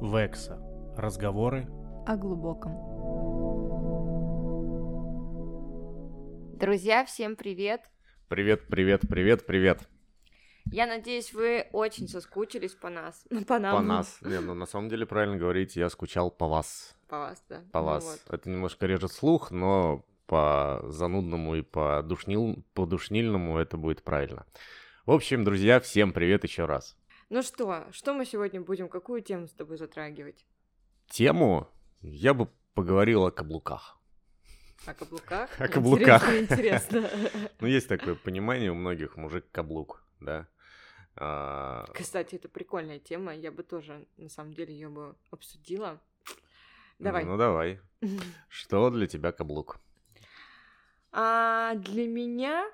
Векса. 0.00 0.58
Разговоры 0.96 1.66
о 2.06 2.16
глубоком. 2.16 2.72
Друзья, 6.56 7.04
всем 7.04 7.36
привет! 7.36 7.82
Привет, 8.28 8.68
привет, 8.68 9.02
привет, 9.08 9.46
привет. 9.46 9.88
Я 10.70 10.86
надеюсь, 10.86 11.32
вы 11.32 11.66
очень 11.72 12.08
соскучились 12.08 12.74
по 12.74 12.90
нас, 12.90 13.24
по 13.48 13.58
нам. 13.58 13.76
По 13.76 13.82
нас. 13.82 14.18
Не, 14.22 14.40
ну 14.40 14.54
на 14.54 14.66
самом 14.66 14.88
деле 14.88 15.06
правильно 15.06 15.36
говорить, 15.36 15.76
я 15.76 15.88
скучал 15.88 16.30
по 16.30 16.46
вас. 16.46 16.94
По 17.08 17.18
вас, 17.18 17.42
да. 17.48 17.62
По 17.72 17.80
Ну 17.80 17.86
вас. 17.86 18.04
вот. 18.04 18.34
Это 18.34 18.48
немножко 18.50 18.86
режет 18.86 19.12
слух, 19.12 19.50
но 19.50 20.04
по 20.26 20.80
занудному 20.84 21.56
и 21.56 21.62
по, 21.62 22.02
душнил... 22.02 22.62
по 22.74 22.86
душнильному 22.86 23.58
это 23.58 23.76
будет 23.76 24.02
правильно. 24.02 24.46
В 25.06 25.12
общем, 25.12 25.42
друзья, 25.42 25.80
всем 25.80 26.12
привет 26.12 26.44
еще 26.44 26.66
раз. 26.66 26.96
Ну 27.30 27.42
что, 27.42 27.86
что 27.92 28.14
мы 28.14 28.24
сегодня 28.24 28.60
будем, 28.60 28.88
какую 28.88 29.20
тему 29.20 29.48
с 29.48 29.52
тобой 29.52 29.76
затрагивать? 29.76 30.46
Тему 31.08 31.68
я 32.00 32.32
бы 32.32 32.48
поговорил 32.72 33.26
о 33.26 33.30
каблуках. 33.30 33.98
О 34.86 34.94
каблуках? 34.94 35.50
О 35.60 35.68
каблуках. 35.68 36.22
Интересно, 36.22 36.98
интересно. 36.98 37.50
Ну, 37.60 37.66
есть 37.66 37.88
такое 37.88 38.14
понимание 38.14 38.70
у 38.70 38.74
многих 38.74 39.16
мужик-каблук, 39.16 40.02
да? 40.20 40.48
А, 41.16 41.84
Кстати, 41.92 42.36
это 42.36 42.48
прикольная 42.48 42.98
тема, 42.98 43.34
я 43.34 43.52
бы 43.52 43.62
тоже, 43.62 44.06
на 44.16 44.30
самом 44.30 44.54
деле, 44.54 44.72
ее 44.72 44.88
бы 44.88 45.14
обсудила. 45.30 46.00
Давай. 46.98 47.24
Ну, 47.24 47.36
давай. 47.36 47.80
Что 48.48 48.88
для 48.88 49.06
тебя 49.06 49.32
каблук? 49.32 49.80
А 51.12 51.74
для 51.74 52.06
меня 52.06 52.70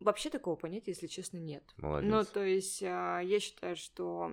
вообще 0.00 0.30
такого 0.30 0.56
понятия, 0.56 0.92
если 0.92 1.06
честно, 1.06 1.38
нет. 1.38 1.62
Молодец. 1.76 2.10
Ну, 2.10 2.24
то 2.24 2.44
есть 2.44 2.82
а, 2.82 3.20
я 3.20 3.40
считаю, 3.40 3.76
что 3.76 4.32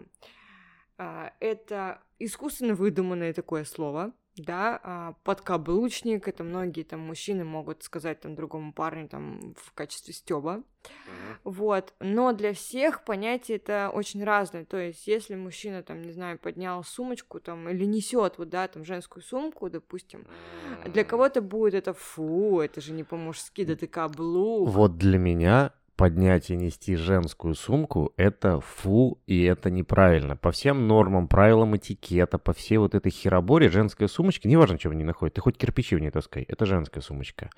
а, 0.98 1.34
это 1.40 2.02
искусственно 2.20 2.76
выдуманное 2.76 3.34
такое 3.34 3.63
слово, 3.65 4.13
да, 4.35 4.79
а, 4.84 5.13
подкаблучник, 5.24 6.27
это 6.27 6.43
многие 6.43 6.84
там 6.84 7.02
мужчины 7.02 7.43
могут 7.43 7.84
сказать 7.84 8.20
там 8.20 8.35
другому 8.35 8.74
парню 8.74 9.07
там 9.07 9.54
в 9.55 9.74
качестве 9.74 10.13
стёба, 10.13 10.63
Мгм. 11.07 11.23
Вот, 11.43 11.93
но 11.99 12.34
для 12.34 12.53
всех 12.53 13.03
понятие 13.03 13.57
это 13.57 13.91
очень 13.93 14.23
разное, 14.23 14.65
то 14.65 14.77
есть 14.77 15.07
если 15.07 15.35
мужчина 15.35 15.84
там, 15.84 16.01
не 16.01 16.12
знаю, 16.12 16.40
поднял 16.40 16.84
сумочку 16.84 17.40
там 17.40 17.70
или 17.70 17.85
несет 17.85 18.37
вот, 18.37 18.49
да, 18.49 18.67
там 18.67 18.85
женскую 18.85 19.23
сумку, 19.23 19.70
допустим, 19.70 20.25
для 20.85 21.03
кого-то 21.03 21.41
будет 21.41 21.73
это 21.73 21.93
фу, 21.93 22.59
это 22.59 22.81
же 22.81 22.93
не 22.93 23.03
по-мужски, 23.03 23.65
да 23.65 23.75
ты 23.75 23.87
каблук. 23.87 24.70
Вот 24.70 24.98
для 24.98 25.17
меня 25.17 25.73
поднять 25.96 26.49
и 26.49 26.55
нести 26.55 26.96
женскую 26.96 27.55
сумку— 27.55 28.13
это 28.18 28.60
фу, 28.60 29.20
и 29.27 29.44
это 29.44 29.70
неправильно. 29.70 30.36
По 30.36 30.52
всем 30.52 30.88
нормам, 30.88 31.27
правилам 31.27 31.76
этикета, 31.77 32.38
по 32.38 32.54
всей 32.54 32.77
вот 32.77 32.96
этой 32.96 33.12
хероборе 33.12 33.70
женская 33.70 34.08
сумочка, 34.08 34.48
неважно, 34.48 34.80
что 34.80 34.90
в 34.90 34.94
ней 34.94 35.04
находит, 35.04 35.36
ты 35.36 35.41
хоть 35.41 35.58
кирпичи 35.58 35.96
в 35.96 35.99
ней 35.99 36.10
таскай, 36.10 36.44
это 36.44 36.66
женская 36.66 37.02
сумочка. 37.02 37.49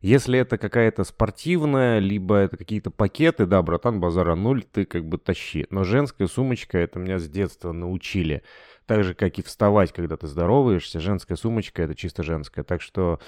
Если 0.00 0.38
это 0.38 0.58
какая-то 0.58 1.04
спортивная, 1.04 1.98
либо 1.98 2.36
это 2.36 2.56
какие-то 2.56 2.90
пакеты, 2.90 3.46
да, 3.46 3.60
братан, 3.62 4.00
базара 4.00 4.34
нуль, 4.34 4.64
ты 4.64 4.84
как 4.84 5.06
бы 5.06 5.18
тащи. 5.18 5.66
Но 5.70 5.84
женская 5.84 6.26
сумочка, 6.26 6.78
это 6.78 6.98
меня 6.98 7.18
с 7.18 7.28
детства 7.28 7.72
научили. 7.72 8.42
Так 8.86 9.04
же, 9.04 9.14
как 9.14 9.38
и 9.38 9.42
вставать, 9.42 9.92
когда 9.92 10.16
ты 10.16 10.26
здороваешься, 10.26 10.98
женская 10.98 11.36
сумочка— 11.36 11.82
это 11.84 11.94
чисто 11.94 12.22
женская. 12.22 12.64
Так 12.64 12.82
что 12.82 13.20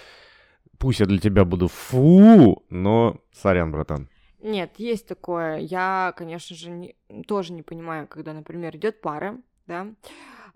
пусть 0.78 1.00
я 1.00 1.06
для 1.06 1.18
тебя 1.18 1.44
буду 1.44 1.68
фу, 1.68 2.64
но 2.70 3.20
сорян, 3.32 3.70
братан. 3.70 4.08
Нет, 4.44 4.74
есть 4.76 5.08
такое. 5.08 5.56
Я, 5.58 6.12
конечно 6.16 6.54
же, 6.54 6.70
не- 6.70 6.96
тоже 7.26 7.52
не 7.54 7.62
понимаю, 7.62 8.06
когда, 8.06 8.34
например, 8.34 8.76
идет 8.76 9.00
пара, 9.00 9.40
да, 9.66 9.86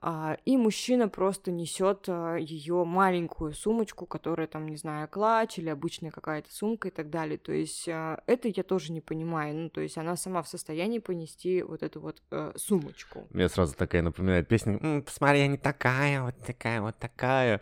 а, 0.00 0.36
и 0.45 0.56
мужчина 0.56 1.08
просто 1.08 1.50
несет 1.50 2.06
ее 2.06 2.84
маленькую 2.84 3.53
сумочку, 3.55 4.06
которая 4.06 4.47
там, 4.47 4.69
не 4.69 4.77
знаю, 4.77 5.08
клатч 5.08 5.58
или 5.58 5.70
обычная 5.70 6.11
какая-то 6.11 6.52
сумка 6.55 6.89
и 6.89 6.90
так 6.90 7.11
далее. 7.11 7.39
То 7.39 7.52
есть 7.52 7.89
а, 7.89 8.23
это 8.27 8.48
я 8.48 8.62
тоже 8.62 8.92
не 8.92 9.01
понимаю. 9.01 9.57
Ну, 9.57 9.70
то 9.70 9.80
есть 9.80 9.96
она 9.98 10.17
сама 10.17 10.42
в 10.42 10.48
состоянии 10.48 10.98
понести 10.98 11.62
вот 11.62 11.83
эту 11.83 12.01
вот 12.01 12.23
э, 12.30 12.52
сумочку. 12.57 13.27
Мне 13.30 13.48
сразу 13.48 13.74
такая 13.74 14.02
напоминает 14.02 14.46
песня 14.46 14.79
«М, 14.80 15.02
«Посмотри, 15.02 15.41
я 15.41 15.46
не 15.48 15.57
такая, 15.58 16.23
вот 16.23 16.35
такая, 16.46 16.80
вот 16.83 16.96
такая». 16.98 17.61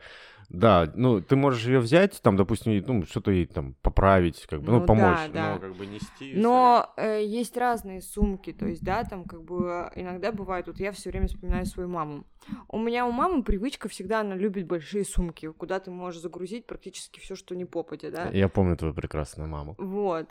Да, 0.48 0.90
ну, 0.94 1.20
ты 1.20 1.36
можешь 1.36 1.66
ее 1.66 1.80
взять, 1.80 2.20
там, 2.22 2.36
допустим, 2.36 2.82
ну, 2.86 3.04
что-то 3.04 3.30
ей 3.30 3.46
там 3.46 3.74
поправить, 3.82 4.46
как 4.46 4.60
бы, 4.60 4.72
ну, 4.72 4.74
Ну 4.74 4.80
да, 4.80 4.86
помочь, 4.86 5.30
да. 5.32 5.54
но 5.54 5.58
как 5.58 5.74
бы 5.76 5.86
нести... 5.86 6.34
Но 6.34 6.92
э, 6.96 7.24
есть 7.24 7.56
разные 7.56 8.00
сумки, 8.00 8.52
то 8.52 8.66
есть, 8.66 8.82
да, 8.82 9.04
там 9.04 9.24
как 9.24 9.42
бы 9.42 9.90
иногда 9.94 10.32
бывает, 10.32 10.66
вот 10.66 10.78
я 10.78 10.92
все 10.92 11.10
время 11.10 11.26
вспоминаю 11.26 11.66
свою 11.66 11.88
маму. 11.88 12.24
У 12.68 12.78
меня 12.78 13.06
у 13.06 13.10
мамы 13.10 13.42
привычка 13.42 13.88
всегда, 13.88 14.20
она 14.20 14.36
любит 14.36 14.66
большие 14.66 15.04
сумки, 15.04 15.50
куда 15.50 15.80
ты 15.80 15.90
можешь 15.90 16.20
загрузить 16.20 16.66
практически 16.66 17.18
все, 17.20 17.34
что 17.34 17.54
не 17.56 17.64
попадя, 17.64 18.10
да. 18.10 18.28
Я 18.32 18.48
помню 18.48 18.76
твою 18.76 18.94
прекрасную 18.94 19.48
маму. 19.48 19.74
Вот. 19.78 20.28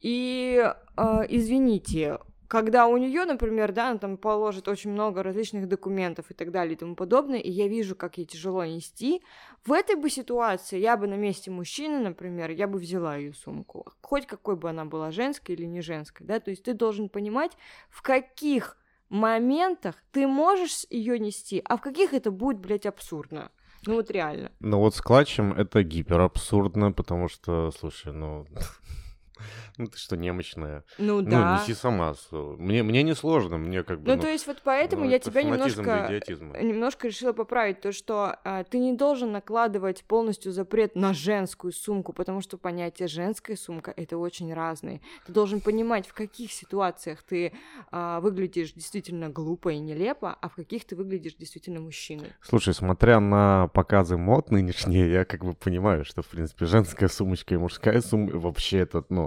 И 0.00 0.62
э, 0.96 1.02
извините, 1.28 2.18
когда 2.48 2.86
у 2.86 2.96
нее, 2.96 3.24
например, 3.24 3.72
да, 3.72 3.90
она 3.90 3.98
там 3.98 4.16
положит 4.16 4.68
очень 4.68 4.90
много 4.90 5.22
различных 5.22 5.68
документов 5.68 6.30
и 6.30 6.34
так 6.34 6.50
далее 6.50 6.74
и 6.74 6.78
тому 6.78 6.94
подобное, 6.94 7.38
и 7.38 7.50
я 7.50 7.68
вижу, 7.68 7.96
как 7.96 8.18
ей 8.18 8.26
тяжело 8.26 8.64
нести, 8.64 9.22
в 9.64 9.72
этой 9.72 9.96
бы 9.96 10.10
ситуации 10.10 10.78
я 10.78 10.96
бы 10.96 11.06
на 11.06 11.14
месте 11.14 11.50
мужчины, 11.50 11.98
например, 11.98 12.50
я 12.50 12.66
бы 12.66 12.78
взяла 12.78 13.16
ее 13.16 13.32
сумку, 13.34 13.86
хоть 14.00 14.26
какой 14.26 14.56
бы 14.56 14.70
она 14.70 14.84
была, 14.84 15.10
женской 15.10 15.54
или 15.54 15.64
не 15.64 15.80
женской, 15.80 16.26
да, 16.26 16.40
то 16.40 16.50
есть 16.50 16.62
ты 16.62 16.74
должен 16.74 17.08
понимать, 17.08 17.52
в 17.88 18.02
каких 18.02 18.76
моментах 19.08 19.96
ты 20.12 20.26
можешь 20.26 20.86
ее 20.90 21.18
нести, 21.18 21.62
а 21.64 21.76
в 21.76 21.80
каких 21.80 22.12
это 22.12 22.30
будет, 22.30 22.58
блядь, 22.58 22.86
абсурдно. 22.86 23.50
Ну 23.86 23.94
вот 23.94 24.10
реально. 24.10 24.50
Ну, 24.58 24.78
вот 24.78 24.96
с 24.96 25.00
клатчем 25.00 25.52
это 25.52 25.82
гипер 25.82 26.20
абсурдно, 26.20 26.92
потому 26.92 27.28
что, 27.28 27.70
слушай, 27.70 28.12
ну... 28.12 28.46
Ну, 29.78 29.86
ты 29.88 29.98
что, 29.98 30.16
немощная? 30.16 30.84
Ну 30.98 31.16
Ну, 31.20 31.22
да. 31.22 31.60
неси 31.60 31.74
сама. 31.74 32.14
Мне, 32.30 32.82
мне 32.82 33.02
не 33.02 33.14
сложно, 33.14 33.58
мне 33.58 33.82
как 33.82 34.00
бы... 34.00 34.14
Ну, 34.14 34.20
то 34.20 34.28
есть 34.28 34.46
вот 34.46 34.62
поэтому 34.64 35.04
ну, 35.04 35.10
я 35.10 35.18
тебя 35.18 35.42
немножко, 35.42 36.06
идиотизма. 36.08 36.58
немножко 36.58 37.08
решила 37.08 37.32
поправить 37.32 37.80
то, 37.80 37.92
что 37.92 38.38
а, 38.44 38.64
ты 38.64 38.78
не 38.78 38.94
должен 38.94 39.32
накладывать 39.32 40.04
полностью 40.04 40.52
запрет 40.52 40.96
на 40.96 41.14
женскую 41.14 41.72
сумку, 41.72 42.12
потому 42.12 42.40
что 42.40 42.58
понятие 42.58 43.08
женская 43.08 43.56
сумка 43.56 43.92
это 43.96 44.18
очень 44.18 44.52
разные. 44.52 45.00
Ты 45.26 45.32
должен 45.32 45.60
понимать, 45.60 46.06
в 46.06 46.14
каких 46.14 46.52
ситуациях 46.52 47.22
ты 47.22 47.52
а, 47.90 48.20
выглядишь 48.20 48.72
действительно 48.72 49.28
глупо 49.28 49.70
и 49.70 49.78
нелепо, 49.78 50.36
а 50.40 50.48
в 50.48 50.54
каких 50.54 50.84
ты 50.84 50.96
выглядишь 50.96 51.34
действительно 51.34 51.80
мужчиной. 51.80 52.32
Слушай, 52.42 52.74
смотря 52.74 53.20
на 53.20 53.68
показы 53.68 54.16
мод 54.16 54.50
нынешние, 54.50 55.10
я 55.10 55.24
как 55.24 55.44
бы 55.44 55.54
понимаю, 55.54 56.04
что, 56.04 56.22
в 56.22 56.26
принципе, 56.28 56.66
женская 56.66 57.08
сумочка 57.08 57.54
и 57.54 57.58
мужская 57.58 58.00
сумка 58.00 58.38
вообще 58.38 58.78
это, 58.78 59.04
ну... 59.08 59.25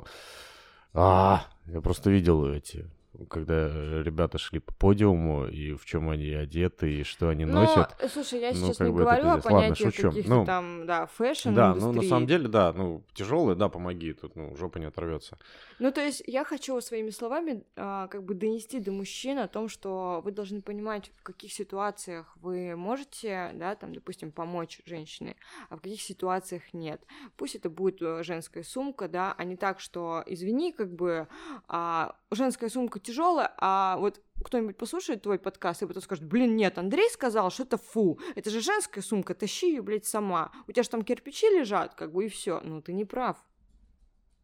А, 0.93 1.45
я 1.67 1.81
просто 1.81 2.09
видел 2.09 2.45
эти, 2.51 2.89
когда 3.27 3.67
ребята 4.03 4.37
шли 4.37 4.59
по 4.59 4.73
подиуму, 4.73 5.47
и 5.47 5.73
в 5.73 5.85
чем 5.85 6.09
они 6.09 6.31
одеты, 6.31 6.99
и 6.99 7.03
что 7.03 7.29
они 7.29 7.45
Но, 7.45 7.61
носят. 7.61 7.95
э, 7.99 8.07
слушай, 8.07 8.39
я 8.39 8.51
Ну, 8.51 8.55
сейчас 8.67 8.79
не 8.79 8.91
говорю 8.91 9.23
о. 9.23 9.27
Ладно, 9.29 9.41
понятиях 9.41 9.93
шучу. 9.93 10.09
каких-то 10.09 10.29
Ну, 10.29 10.45
там, 10.45 10.85
да, 10.85 11.07
fashion 11.07 11.53
Да, 11.53 11.73
ну 11.75 11.91
на 11.91 12.03
самом 12.03 12.27
деле, 12.27 12.47
да, 12.47 12.71
ну 12.73 13.03
тяжелые, 13.13 13.55
да, 13.55 13.67
помоги, 13.69 14.13
тут 14.13 14.35
ну 14.35 14.55
жопа 14.55 14.77
не 14.77 14.85
оторвется. 14.85 15.37
Ну, 15.79 15.91
то 15.91 16.01
есть 16.01 16.23
я 16.27 16.43
хочу 16.43 16.79
своими 16.81 17.09
словами 17.09 17.63
а, 17.75 18.07
как 18.07 18.23
бы 18.23 18.33
донести 18.33 18.79
до 18.79 18.91
мужчин 18.91 19.39
о 19.39 19.47
том, 19.47 19.69
что 19.69 20.21
вы 20.23 20.31
должны 20.31 20.61
понимать, 20.61 21.11
в 21.17 21.23
каких 21.23 21.51
ситуациях 21.53 22.35
вы 22.41 22.75
можете, 22.75 23.51
да, 23.55 23.75
там, 23.75 23.93
допустим, 23.93 24.31
помочь 24.31 24.81
женщине, 24.85 25.35
а 25.69 25.77
в 25.77 25.81
каких 25.81 26.01
ситуациях 26.01 26.73
нет. 26.73 27.01
Пусть 27.37 27.55
это 27.55 27.69
будет 27.69 28.01
э, 28.01 28.23
женская 28.23 28.63
сумка, 28.63 29.07
да, 29.07 29.33
а 29.37 29.43
не 29.43 29.55
так, 29.55 29.79
что, 29.79 30.23
извини, 30.27 30.71
как 30.73 30.93
бы 30.93 31.27
а, 31.67 32.15
женская 32.31 32.69
сумка 32.69 32.99
тяжелая, 32.99 33.53
а 33.57 33.97
вот 33.97 34.21
кто-нибудь 34.43 34.77
послушает 34.77 35.21
твой 35.23 35.39
подкаст 35.39 35.81
и 35.81 35.87
потом 35.87 36.01
скажет, 36.01 36.23
блин, 36.25 36.55
нет, 36.55 36.77
Андрей 36.77 37.09
сказал, 37.09 37.49
что 37.51 37.63
это 37.63 37.77
фу, 37.77 38.19
это 38.35 38.49
же 38.49 38.61
женская 38.61 39.01
сумка, 39.01 39.33
тащи 39.33 39.69
ее, 39.71 39.81
блядь, 39.81 40.05
сама. 40.05 40.51
У 40.67 40.71
тебя 40.71 40.83
же 40.83 40.89
там 40.89 41.01
кирпичи 41.03 41.47
лежат, 41.47 41.95
как 41.95 42.11
бы, 42.13 42.25
и 42.25 42.29
все. 42.29 42.61
Ну, 42.63 42.81
ты 42.81 42.93
не 42.93 43.05
прав. 43.05 43.37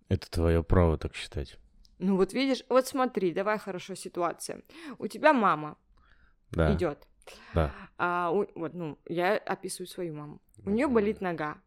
Это 0.10 0.30
твое 0.30 0.64
право 0.64 0.98
так 0.98 1.16
считать. 1.16 1.58
Ну 1.98 2.18
вот 2.18 2.34
видишь, 2.34 2.64
вот 2.70 2.88
смотри, 2.88 3.32
давай 3.32 3.58
хорошо 3.58 3.96
ситуация. 3.96 4.64
У 4.98 5.08
тебя 5.08 5.32
мама 5.34 5.78
Да. 6.52 6.74
идет. 6.74 7.08
Да. 7.54 7.72
А, 7.98 8.32
у- 8.32 8.48
вот, 8.56 8.74
ну, 8.74 9.00
я 9.08 9.38
описываю 9.38 9.88
свою 9.88 10.14
маму. 10.14 10.42
У 10.66 10.70
нее 10.70 10.88
болит 10.88 11.22
нога. 11.22 11.58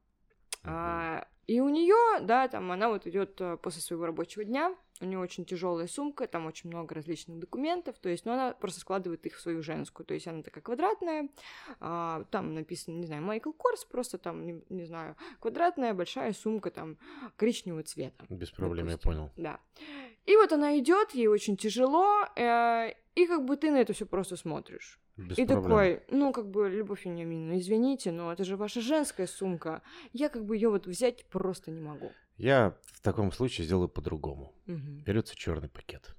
А, 0.64 1.26
и 1.47 1.61
у 1.61 1.69
нее, 1.69 2.21
да, 2.25 2.47
там 2.49 2.71
она 2.71 2.88
вот 2.91 3.06
идет 3.06 3.41
после 3.62 3.81
своего 3.81 4.06
рабочего 4.06 4.44
дня, 4.44 4.76
у 5.00 5.05
нее 5.05 5.19
очень 5.19 5.45
тяжелая 5.45 5.87
сумка, 5.87 6.27
там 6.27 6.47
очень 6.47 6.71
много 6.71 6.95
различных 6.95 7.39
документов, 7.39 7.97
то 7.99 8.09
есть, 8.09 8.25
ну, 8.25 8.33
она 8.33 8.53
просто 8.53 8.81
складывает 8.81 9.25
их 9.27 9.37
в 9.37 9.41
свою 9.41 9.62
женскую, 9.62 10.06
то 10.06 10.15
есть 10.15 10.27
она 10.27 10.43
такая 10.43 10.62
квадратная, 10.62 11.29
а, 11.81 12.25
там 12.31 12.55
написано, 12.55 12.97
не 12.97 13.06
знаю, 13.06 13.23
Майкл 13.23 13.53
Корс, 13.53 13.85
просто 13.85 14.19
там, 14.19 14.45
не, 14.45 14.62
не 14.69 14.85
знаю, 14.85 15.17
квадратная 15.41 15.95
большая 15.95 16.33
сумка 16.33 16.71
там 16.71 16.99
коричневого 17.37 17.83
цвета. 17.83 18.25
Без 18.29 18.50
проблем, 18.50 18.87
допустим. 18.87 19.11
я 19.11 19.17
понял. 19.17 19.33
Да. 19.37 19.61
И 20.27 20.37
вот 20.37 20.53
она 20.53 20.79
идет, 20.79 21.12
ей 21.12 21.27
очень 21.27 21.56
тяжело, 21.56 22.25
э, 22.37 22.93
и 23.15 23.27
как 23.27 23.45
бы 23.45 23.56
ты 23.56 23.71
на 23.71 23.77
это 23.77 23.93
все 23.93 24.06
просто 24.06 24.37
смотришь. 24.37 25.00
Без 25.17 25.39
и 25.39 25.45
проблем. 25.45 25.62
такой, 25.62 26.03
ну, 26.11 26.33
как 26.33 26.49
бы, 26.49 26.69
Любовь 26.69 27.05
Вениаминовна, 27.05 27.59
извините, 27.59 28.12
но 28.12 28.33
это 28.33 28.45
же 28.45 28.56
ваша 28.56 28.81
женская 28.81 29.27
сумка. 29.27 29.83
Я 30.12 30.29
как 30.29 30.45
бы 30.45 30.55
ее 30.55 30.69
вот 30.69 30.87
взять 30.87 31.25
просто 31.27 31.71
не 31.73 31.81
могу. 31.81 32.12
Я 32.38 32.75
в 32.87 33.00
таком 33.00 33.31
случае 33.32 33.67
сделаю 33.67 33.88
по-другому. 33.88 34.55
Мгм. 34.67 35.02
Берется 35.05 35.37
черный 35.37 35.69
пакет. 35.69 36.14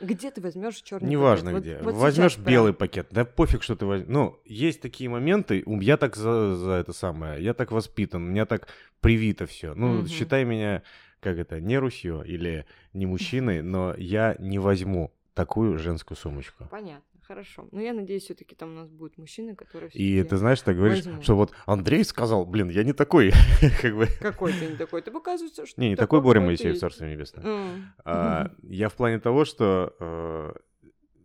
Где 0.00 0.30
ты 0.30 0.42
возьмешь 0.42 0.76
черный 0.82 1.08
Неважно 1.08 1.52
пакет? 1.52 1.62
где. 1.62 1.76
Вот- 1.78 1.94
вот 1.94 2.00
Возьмешь 2.02 2.32
сейчас 2.32 2.42
прям. 2.44 2.52
белый 2.54 2.74
пакет. 2.74 3.06
Да 3.10 3.24
пофиг, 3.24 3.62
что 3.62 3.76
ты 3.76 3.86
возьмешь. 3.86 4.08
Ну, 4.10 4.38
есть 4.44 4.82
такие 4.82 5.08
моменты. 5.08 5.64
Я 5.66 5.96
так 5.96 6.16
за, 6.16 6.54
за 6.54 6.72
это 6.72 6.92
самое. 6.92 7.42
Я 7.42 7.54
так 7.54 7.72
воспитан. 7.72 8.22
У 8.24 8.26
меня 8.26 8.44
так 8.44 8.68
привито 9.00 9.46
все. 9.46 9.72
Ну, 9.74 10.00
Мгм. 10.00 10.08
считай 10.08 10.44
меня, 10.44 10.82
как 11.20 11.38
это, 11.38 11.60
не 11.60 11.78
Русью 11.78 12.22
или 12.22 12.66
не 12.92 13.06
мужчиной, 13.06 13.62
но 13.62 13.94
я 13.96 14.36
не 14.38 14.58
возьму 14.58 15.14
такую 15.32 15.78
женскую 15.78 16.16
сумочку. 16.18 16.66
Понятно, 16.70 17.15
хорошо. 17.26 17.68
Но 17.72 17.80
я 17.80 17.92
надеюсь, 17.92 18.24
все-таки 18.24 18.54
там 18.54 18.70
у 18.72 18.74
нас 18.74 18.88
будут 18.88 19.18
мужчины, 19.18 19.54
которые 19.54 19.90
И 19.92 20.22
ты 20.22 20.36
знаешь, 20.36 20.60
так 20.62 20.76
говоришь, 20.76 21.04
возьму. 21.04 21.22
что 21.22 21.36
вот 21.36 21.52
Андрей 21.66 22.04
сказал, 22.04 22.44
блин, 22.46 22.68
я 22.70 22.84
не 22.84 22.92
такой, 22.92 23.32
как 23.82 23.94
бы. 23.96 24.06
Какой 24.20 24.52
ты 24.52 24.66
не 24.66 24.76
такой? 24.76 25.02
Ты 25.02 25.10
показываешься, 25.10 25.66
что 25.66 25.80
Не, 25.80 25.90
не 25.90 25.96
ты 25.96 26.00
такой 26.00 26.20
Боря 26.20 26.40
ты 26.40 26.46
Моисеев. 26.46 26.78
Царство 26.78 27.04
Небесное. 27.04 27.44
М. 27.44 27.92
А, 28.04 28.50
Я 28.62 28.88
в 28.88 28.94
плане 28.94 29.18
того, 29.18 29.44
что 29.44 29.94
э, 30.00 30.52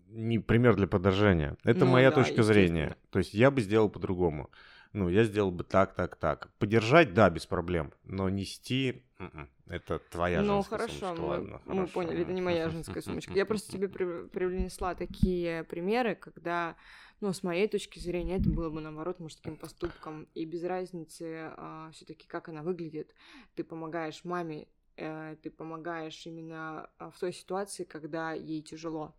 не 0.09 0.39
пример 0.39 0.75
для 0.75 0.87
подражания. 0.87 1.55
Это 1.63 1.85
Ну 1.85 1.91
моя 1.91 2.09
да, 2.09 2.15
точка 2.23 2.43
зрения. 2.43 2.95
То 3.11 3.19
есть 3.19 3.33
я 3.33 3.51
бы 3.51 3.61
сделал 3.61 3.89
по-другому. 3.89 4.49
Ну, 4.93 5.07
я 5.07 5.23
сделал 5.23 5.51
бы 5.51 5.63
так, 5.63 5.93
так, 5.95 6.17
так. 6.17 6.49
Поддержать, 6.59 7.13
да, 7.13 7.29
без 7.29 7.45
проблем. 7.45 7.93
Но 8.03 8.29
нести, 8.29 9.03
м-м, 9.19 9.49
это 9.67 9.99
твоя 9.99 10.43
Ну 10.43 10.55
женская 10.55 10.77
хорошо, 10.79 10.93
сумочка, 10.93 11.21
мы, 11.21 11.27
ладно, 11.27 11.61
мы 11.65 11.75
хорошо. 11.75 11.93
поняли, 11.93 12.21
это 12.23 12.33
не 12.33 12.41
моя 12.41 12.69
женская 12.69 13.01
сумочка. 13.01 13.31
Я 13.33 13.45
просто 13.45 13.71
тебе 13.71 13.87
при- 13.87 14.27
привнесла 14.27 14.93
такие 14.95 15.63
примеры, 15.63 16.15
когда, 16.15 16.75
ну, 17.21 17.31
с 17.31 17.41
моей 17.41 17.69
точки 17.69 17.99
зрения, 17.99 18.35
это 18.37 18.49
было 18.49 18.69
бы, 18.69 18.81
наоборот, 18.81 19.19
мужским 19.19 19.55
поступком. 19.55 20.27
И 20.33 20.43
без 20.45 20.63
разницы 20.63 21.51
все 21.93 22.05
таки 22.05 22.27
как 22.27 22.49
она 22.49 22.61
выглядит. 22.61 23.15
Ты 23.55 23.63
помогаешь 23.63 24.25
маме, 24.25 24.67
э, 24.97 25.37
ты 25.41 25.49
помогаешь 25.49 26.25
именно 26.25 26.89
а, 26.97 27.11
в 27.11 27.19
той 27.19 27.31
ситуации, 27.31 27.85
когда 27.85 28.33
ей 28.33 28.61
тяжело. 28.61 29.15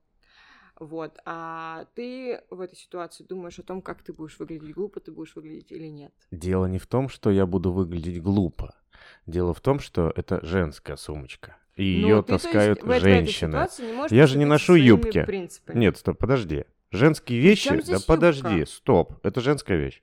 Вот, 0.81 1.19
а 1.25 1.87
ты 1.95 2.41
в 2.51 2.61
этой 2.61 2.77
ситуации 2.77 3.25
думаешь 3.25 3.59
о 3.59 3.63
том, 3.63 3.83
как 3.83 4.03
ты 4.03 4.13
будешь 4.13 4.39
выглядеть, 4.39 4.75
глупо 4.75 5.01
ты 5.01 5.13
будешь 5.13 5.35
выглядеть 5.37 5.71
или 5.71 5.87
нет. 5.87 6.13
Дело 6.31 6.67
не 6.67 6.79
в 6.79 6.87
том, 6.87 7.09
что 7.09 7.31
я 7.31 7.47
буду 7.47 7.73
выглядеть 7.73 8.21
глупо. 8.23 8.75
Дело 9.27 9.55
в 9.55 9.61
том, 9.61 9.79
что 9.79 10.13
это 10.15 10.45
женская 10.45 10.97
сумочка. 10.97 11.57
И 11.77 12.01
Ну, 12.03 12.09
ее 12.09 12.23
ты, 12.23 12.29
то 12.29 12.33
есть, 12.35 12.45
таскают 12.45 12.79
этой 12.83 13.01
женщины. 13.01 13.69
Я 14.11 14.27
же 14.27 14.39
не 14.39 14.45
ношу 14.45 14.75
юбки. 14.75 15.25
принципами. 15.25 15.79
Нет, 15.79 15.97
стоп, 15.97 16.19
подожди. 16.19 16.65
Женские 16.91 17.41
вещи? 17.41 17.71
Да 17.71 17.81
здесь 17.81 18.03
подожди, 18.05 18.57
юбка? 18.59 18.71
стоп. 18.71 19.15
Это 19.23 19.41
женская 19.41 19.79
вещь. 19.79 20.03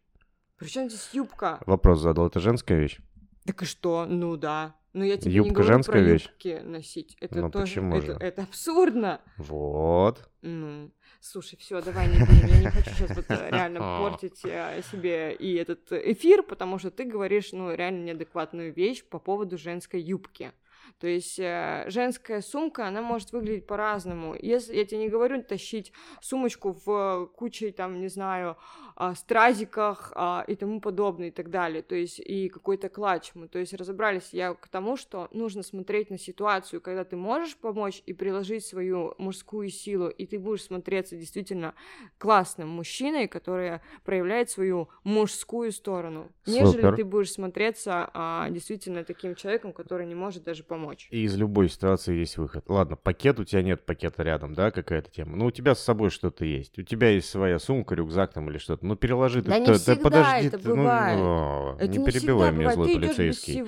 Причем 0.57 0.89
здесь 0.89 1.09
юбка? 1.13 1.59
Вопрос 1.65 1.99
задал, 2.01 2.27
это 2.27 2.39
женская 2.39 2.79
вещь? 2.79 2.99
Так 3.45 3.61
и 3.61 3.65
что? 3.65 4.05
Ну 4.07 4.35
да. 4.37 4.75
Но 4.93 5.03
я 5.05 5.17
тебе 5.17 5.31
не 5.31 5.37
Юбка 5.37 5.53
говорю 5.53 5.67
женская 5.73 5.91
про 5.91 5.99
вещь? 6.01 6.25
юбки 6.25 6.61
носить. 6.63 7.15
Это 7.19 7.41
Ну, 7.41 7.51
тоже 7.51 7.65
почему 7.65 7.95
это, 7.97 8.05
же? 8.07 8.13
это 8.19 8.41
абсурдно. 8.43 9.21
Вот. 9.37 10.29
Ну, 10.41 10.91
слушай, 11.19 11.57
все, 11.57 11.81
давай 11.81 12.07
не 12.07 12.19
будем. 12.19 12.47
Я 12.47 12.59
не 12.59 12.65
хочу 12.71 12.89
сейчас 12.91 13.15
вот 13.15 13.25
э, 13.29 13.49
реально 13.51 13.79
портить 13.79 14.41
э, 14.45 14.81
себе 14.91 15.33
и 15.33 15.53
этот 15.55 15.91
эфир, 15.91 16.41
потому 16.43 16.79
что 16.79 16.89
ты 16.91 17.03
говоришь, 17.03 17.51
ну, 17.51 17.73
реально 17.73 18.03
неадекватную 18.05 18.73
вещь 18.73 19.03
по 19.03 19.19
поводу 19.19 19.57
женской 19.57 20.01
юбки. 20.01 20.51
То 20.99 21.07
есть 21.07 21.39
э, 21.39 21.85
женская 21.87 22.41
сумка, 22.41 22.87
она 22.87 23.01
может 23.01 23.31
выглядеть 23.31 23.65
по-разному. 23.65 24.35
Если 24.39 24.75
я 24.75 24.85
тебе 24.85 24.99
не 24.99 25.09
говорю 25.09 25.41
тащить 25.43 25.93
сумочку 26.21 26.75
в 26.85 27.29
куче, 27.35 27.71
там, 27.71 28.01
не 28.01 28.09
знаю, 28.09 28.57
а, 29.01 29.15
стразиках 29.15 30.11
а, 30.13 30.43
и 30.45 30.55
тому 30.55 30.81
подобное 30.81 31.29
и 31.29 31.31
так 31.31 31.49
далее. 31.49 31.81
То 31.81 31.95
есть 31.95 32.19
и 32.19 32.49
какой-то 32.49 32.89
клатч. 32.89 33.31
Мы, 33.33 33.47
то 33.47 33.57
есть 33.57 33.73
разобрались 33.73 34.33
я 34.33 34.53
к 34.53 34.67
тому, 34.67 34.97
что 34.97 35.29
нужно 35.31 35.63
смотреть 35.63 36.09
на 36.09 36.17
ситуацию, 36.17 36.81
когда 36.81 37.05
ты 37.05 37.15
можешь 37.15 37.55
помочь 37.55 38.03
и 38.05 38.11
приложить 38.11 38.65
свою 38.65 39.15
мужскую 39.17 39.69
силу, 39.69 40.09
и 40.09 40.25
ты 40.25 40.37
будешь 40.37 40.63
смотреться 40.63 41.15
действительно 41.15 41.75
классным 42.17 42.67
мужчиной, 42.67 43.29
который 43.29 43.79
проявляет 44.03 44.49
свою 44.49 44.89
мужскую 45.05 45.71
сторону, 45.71 46.29
нежели 46.45 46.81
Супер. 46.81 46.95
ты 46.97 47.05
будешь 47.05 47.31
смотреться 47.31 48.09
а, 48.13 48.49
действительно 48.49 49.05
таким 49.05 49.33
человеком, 49.33 49.71
который 49.71 50.07
не 50.07 50.15
может 50.15 50.43
даже 50.43 50.65
помочь. 50.65 50.88
И 51.11 51.23
из 51.23 51.35
любой 51.35 51.69
ситуации 51.69 52.15
есть 52.17 52.37
выход. 52.37 52.63
Ладно, 52.67 52.95
пакет, 52.95 53.39
у 53.39 53.43
тебя 53.43 53.61
нет 53.61 53.85
пакета 53.85 54.23
рядом, 54.23 54.53
да, 54.53 54.71
какая-то 54.71 55.09
тема. 55.11 55.35
Ну, 55.35 55.45
у 55.47 55.51
тебя 55.51 55.75
с 55.75 55.79
собой 55.83 56.09
что-то 56.09 56.45
есть. 56.45 56.77
У 56.79 56.83
тебя 56.83 57.09
есть 57.09 57.29
своя 57.29 57.59
сумка, 57.59 57.95
рюкзак 57.95 58.33
там 58.33 58.49
или 58.49 58.57
что-то. 58.57 58.85
Ну, 58.85 58.95
переложи. 58.95 59.41
Да 59.41 59.53
ты, 59.53 59.59
не 59.59 59.65
ты- 59.65 59.73
всегда 59.75 60.01
подожди, 60.01 60.47
это 60.47 60.57
ты, 60.59 60.67
ну, 60.69 60.75
бывает. 60.75 61.19
о, 61.19 61.75
Это 61.79 61.87
не 61.87 61.97
не 61.97 62.05
перебивай 62.05 62.51
меня, 62.51 62.69
бывает. 62.69 62.75
злой 62.75 62.87
Ты 62.87 62.93
без 62.95 63.15
полицейский. 63.15 63.63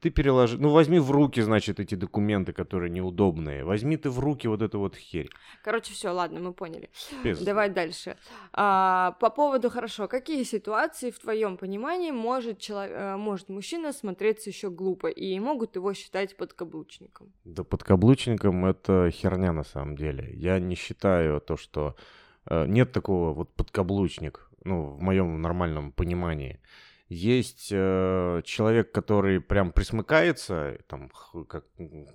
Ты 0.00 0.10
переложи, 0.10 0.58
ну, 0.58 0.70
возьми 0.70 0.98
в 0.98 1.10
руки, 1.10 1.40
значит, 1.40 1.78
эти 1.78 1.94
документы, 1.94 2.52
которые 2.52 2.90
неудобные. 2.90 3.64
Возьми 3.64 3.96
ты 3.96 4.10
в 4.10 4.18
руки 4.18 4.48
вот 4.48 4.60
эту 4.62 4.78
вот 4.80 4.96
херь. 4.96 5.30
Короче, 5.62 5.94
все, 5.94 6.10
ладно, 6.10 6.40
мы 6.40 6.52
поняли. 6.52 6.90
Пиздец. 7.22 7.44
Давай 7.44 7.70
дальше. 7.70 8.16
А, 8.52 9.12
по 9.20 9.30
поводу 9.30 9.70
хорошо, 9.70 10.08
какие 10.08 10.42
ситуации 10.42 11.10
в 11.10 11.18
твоем 11.18 11.56
понимании 11.56 12.10
может 12.10 12.58
человек, 12.58 13.16
может 13.18 13.48
мужчина 13.48 13.92
смотреться 13.92 14.50
еще 14.50 14.70
глупо 14.70 15.06
и 15.06 15.38
могут 15.38 15.76
его 15.76 15.94
считать 15.94 16.36
подкаблучником? 16.62 17.32
Да 17.44 17.64
подкаблучником 17.64 18.64
это 18.64 19.10
херня 19.10 19.52
на 19.52 19.64
самом 19.64 19.96
деле. 19.96 20.30
Я 20.34 20.58
не 20.58 20.74
считаю 20.74 21.40
то, 21.40 21.56
что 21.56 21.96
э, 22.46 22.66
нет 22.66 22.92
такого 22.92 23.34
вот 23.34 23.52
подкаблучник, 23.54 24.48
ну, 24.64 24.90
в 24.90 25.02
моем 25.02 25.40
нормальном 25.40 25.92
понимании. 25.92 26.60
Есть 27.08 27.68
э, 27.70 28.42
человек, 28.44 28.92
который 28.92 29.40
прям 29.40 29.72
присмыкается, 29.72 30.78
там, 30.86 31.10
как, 31.46 31.64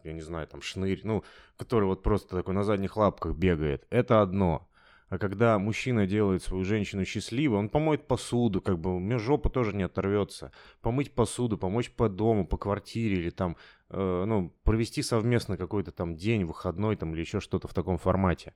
я 0.04 0.14
не 0.14 0.22
знаю, 0.22 0.48
там, 0.48 0.62
шнырь, 0.62 1.02
ну, 1.04 1.24
который 1.58 1.86
вот 1.86 2.02
просто 2.02 2.36
такой 2.36 2.54
на 2.54 2.64
задних 2.64 2.98
лапках 2.98 3.36
бегает. 3.36 3.86
Это 3.90 4.22
одно. 4.22 4.68
А 5.10 5.18
когда 5.18 5.58
мужчина 5.58 6.06
делает 6.06 6.44
свою 6.44 6.64
женщину 6.66 7.06
счастливой, 7.06 7.60
он 7.60 7.70
помоет 7.70 8.08
посуду, 8.08 8.62
как 8.62 8.78
бы, 8.78 8.96
у 8.96 9.00
меня 9.00 9.20
жопа 9.20 9.50
тоже 9.50 9.74
не 9.74 9.84
оторвется. 9.84 10.52
Помыть 10.82 11.14
посуду, 11.14 11.58
помочь 11.58 11.92
по 11.92 12.10
дому, 12.10 12.46
по 12.46 12.58
квартире 12.58 13.16
или 13.18 13.30
там 13.30 13.56
э, 13.90 14.24
ну, 14.28 14.50
провести 14.64 15.02
совместно 15.02 15.56
какой-то 15.58 15.92
там 15.92 16.16
день, 16.18 16.44
выходной 16.44 16.98
там 16.98 17.14
или 17.14 17.22
еще 17.22 17.40
что-то 17.40 17.70
в 17.70 17.74
таком 17.74 17.98
формате. 17.98 18.54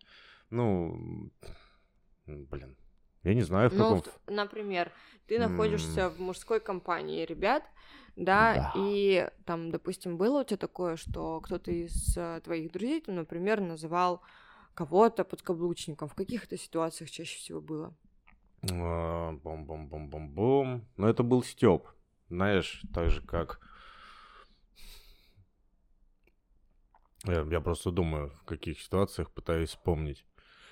Ну, 0.49 1.31
блин, 2.25 2.75
я 3.23 3.33
не 3.33 3.43
знаю, 3.43 3.69
в 3.69 3.73
Ну, 3.73 3.83
каком... 3.83 4.01
в- 4.01 4.31
например, 4.31 4.91
ты 5.27 5.39
находишься 5.39 6.09
в 6.09 6.19
мужской 6.19 6.59
компании 6.59 7.25
ребят, 7.25 7.63
да, 8.17 8.55
Да. 8.55 8.73
и 8.75 9.29
там, 9.45 9.71
допустим, 9.71 10.17
было 10.17 10.41
у 10.41 10.43
тебя 10.43 10.57
такое, 10.57 10.97
что 10.97 11.39
кто-то 11.39 11.71
из 11.71 12.17
э, 12.17 12.41
твоих 12.43 12.73
друзей, 12.73 12.99
там, 12.99 13.15
например, 13.15 13.61
называл 13.61 14.21
кого-то 14.73 15.23
подкаблучником. 15.23 16.07
В 16.07 16.15
каких 16.15 16.45
это 16.45 16.57
ситуациях 16.57 17.09
чаще 17.11 17.37
всего 17.37 17.61
было? 17.61 17.95
А, 18.71 19.31
Бом-бом-бом-бом-бом. 19.33 20.85
Но 20.97 21.09
это 21.09 21.23
был 21.23 21.43
Степ. 21.43 21.87
Знаешь, 22.29 22.83
так 22.93 23.09
же 23.09 23.21
как... 23.21 23.59
Я, 27.25 27.45
я 27.51 27.61
просто 27.61 27.91
думаю, 27.91 28.29
в 28.29 28.43
каких 28.45 28.81
ситуациях 28.81 29.31
пытаюсь 29.31 29.69
вспомнить. 29.69 30.25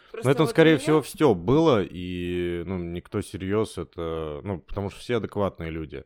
Но 0.08 0.12
Просто 0.14 0.32
это, 0.32 0.44
вот 0.44 0.50
скорее 0.50 0.72
меня- 0.72 0.80
всего, 0.80 1.02
в 1.02 1.08
Степ 1.08 1.38
было, 1.38 1.84
и 1.84 2.64
ну, 2.66 2.80
никто 2.80 3.22
серьез 3.22 3.78
это... 3.78 4.42
Ну, 4.44 4.60
потому 4.60 4.90
что 4.90 5.00
все 5.00 5.18
адекватные 5.18 5.70
люди. 5.70 6.04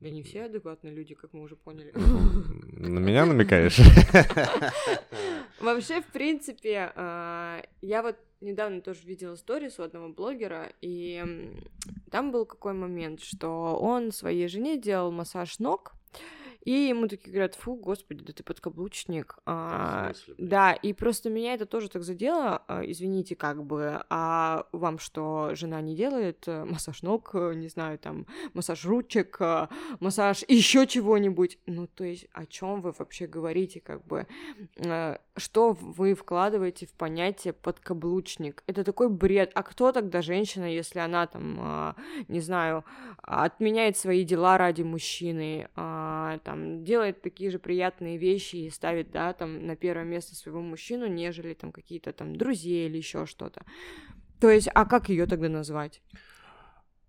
Да 0.00 0.08
не 0.08 0.22
все 0.22 0.44
адекватные 0.44 0.94
люди, 0.94 1.14
как 1.14 1.34
мы 1.34 1.42
уже 1.42 1.56
поняли. 1.56 1.92
На 1.94 2.98
меня 2.98 3.26
намекаешь? 3.26 3.78
Вообще, 5.60 6.00
в 6.00 6.06
принципе, 6.06 6.90
а, 6.96 7.62
я 7.82 8.02
вот 8.02 8.16
недавно 8.40 8.80
тоже 8.80 9.00
видела 9.04 9.36
сторис 9.36 9.78
у 9.78 9.82
одного 9.82 10.08
блогера, 10.08 10.72
и 10.80 11.22
там 12.10 12.32
был 12.32 12.46
какой 12.46 12.72
момент, 12.72 13.20
что 13.20 13.76
он 13.78 14.10
своей 14.10 14.48
жене 14.48 14.78
делал 14.78 15.12
массаж 15.12 15.58
ног, 15.58 15.92
И 16.64 16.70
ему 16.70 17.08
такие 17.08 17.32
говорят, 17.32 17.54
фу, 17.54 17.74
господи, 17.74 18.22
да 18.24 18.32
ты 18.32 18.42
подкаблучник. 18.42 19.38
А, 19.46 20.12
смысле, 20.12 20.34
блин? 20.34 20.48
да, 20.48 20.72
и 20.72 20.92
просто 20.92 21.30
меня 21.30 21.54
это 21.54 21.66
тоже 21.66 21.88
так 21.88 22.02
задело, 22.02 22.62
а, 22.68 22.82
извините, 22.84 23.34
как 23.34 23.64
бы, 23.64 24.02
а 24.10 24.66
вам 24.72 24.98
что, 24.98 25.50
жена 25.54 25.80
не 25.80 25.96
делает 25.96 26.44
э, 26.46 26.64
массаж 26.64 27.02
ног, 27.02 27.30
э, 27.34 27.54
не 27.54 27.68
знаю, 27.68 27.98
там, 27.98 28.26
массаж 28.52 28.84
ручек, 28.84 29.36
э, 29.40 29.68
массаж 30.00 30.44
еще 30.48 30.86
чего-нибудь? 30.86 31.58
Ну, 31.66 31.86
то 31.86 32.04
есть, 32.04 32.26
о 32.32 32.46
чем 32.46 32.82
вы 32.82 32.92
вообще 32.92 33.26
говорите, 33.26 33.80
как 33.80 34.04
бы, 34.04 34.26
что 35.36 35.72
вы 35.72 36.14
вкладываете 36.14 36.86
в 36.86 36.92
понятие 36.92 37.52
подкаблучник? 37.52 38.62
Это 38.66 38.84
такой 38.84 39.08
бред. 39.08 39.50
А 39.54 39.62
кто 39.62 39.92
тогда 39.92 40.22
женщина, 40.22 40.64
если 40.64 40.98
она 40.98 41.26
там, 41.26 41.58
а, 41.60 41.96
не 42.28 42.40
знаю, 42.40 42.84
отменяет 43.18 43.96
свои 43.96 44.24
дела 44.24 44.58
ради 44.58 44.82
мужчины, 44.82 45.68
а, 45.74 46.38
там, 46.50 46.82
делает 46.82 47.22
такие 47.22 47.48
же 47.48 47.60
приятные 47.60 48.16
вещи 48.16 48.56
и 48.56 48.70
ставит, 48.70 49.12
да, 49.12 49.32
там, 49.34 49.68
на 49.68 49.76
первое 49.76 50.04
место 50.04 50.34
своего 50.34 50.60
мужчину, 50.60 51.06
нежели 51.06 51.54
там 51.54 51.70
какие-то 51.70 52.12
там 52.12 52.34
друзей 52.34 52.88
или 52.88 52.96
еще 52.96 53.24
что-то. 53.24 53.64
То 54.40 54.50
есть, 54.50 54.68
а 54.74 54.84
как 54.84 55.10
ее 55.10 55.26
тогда 55.26 55.48
назвать? 55.48 56.02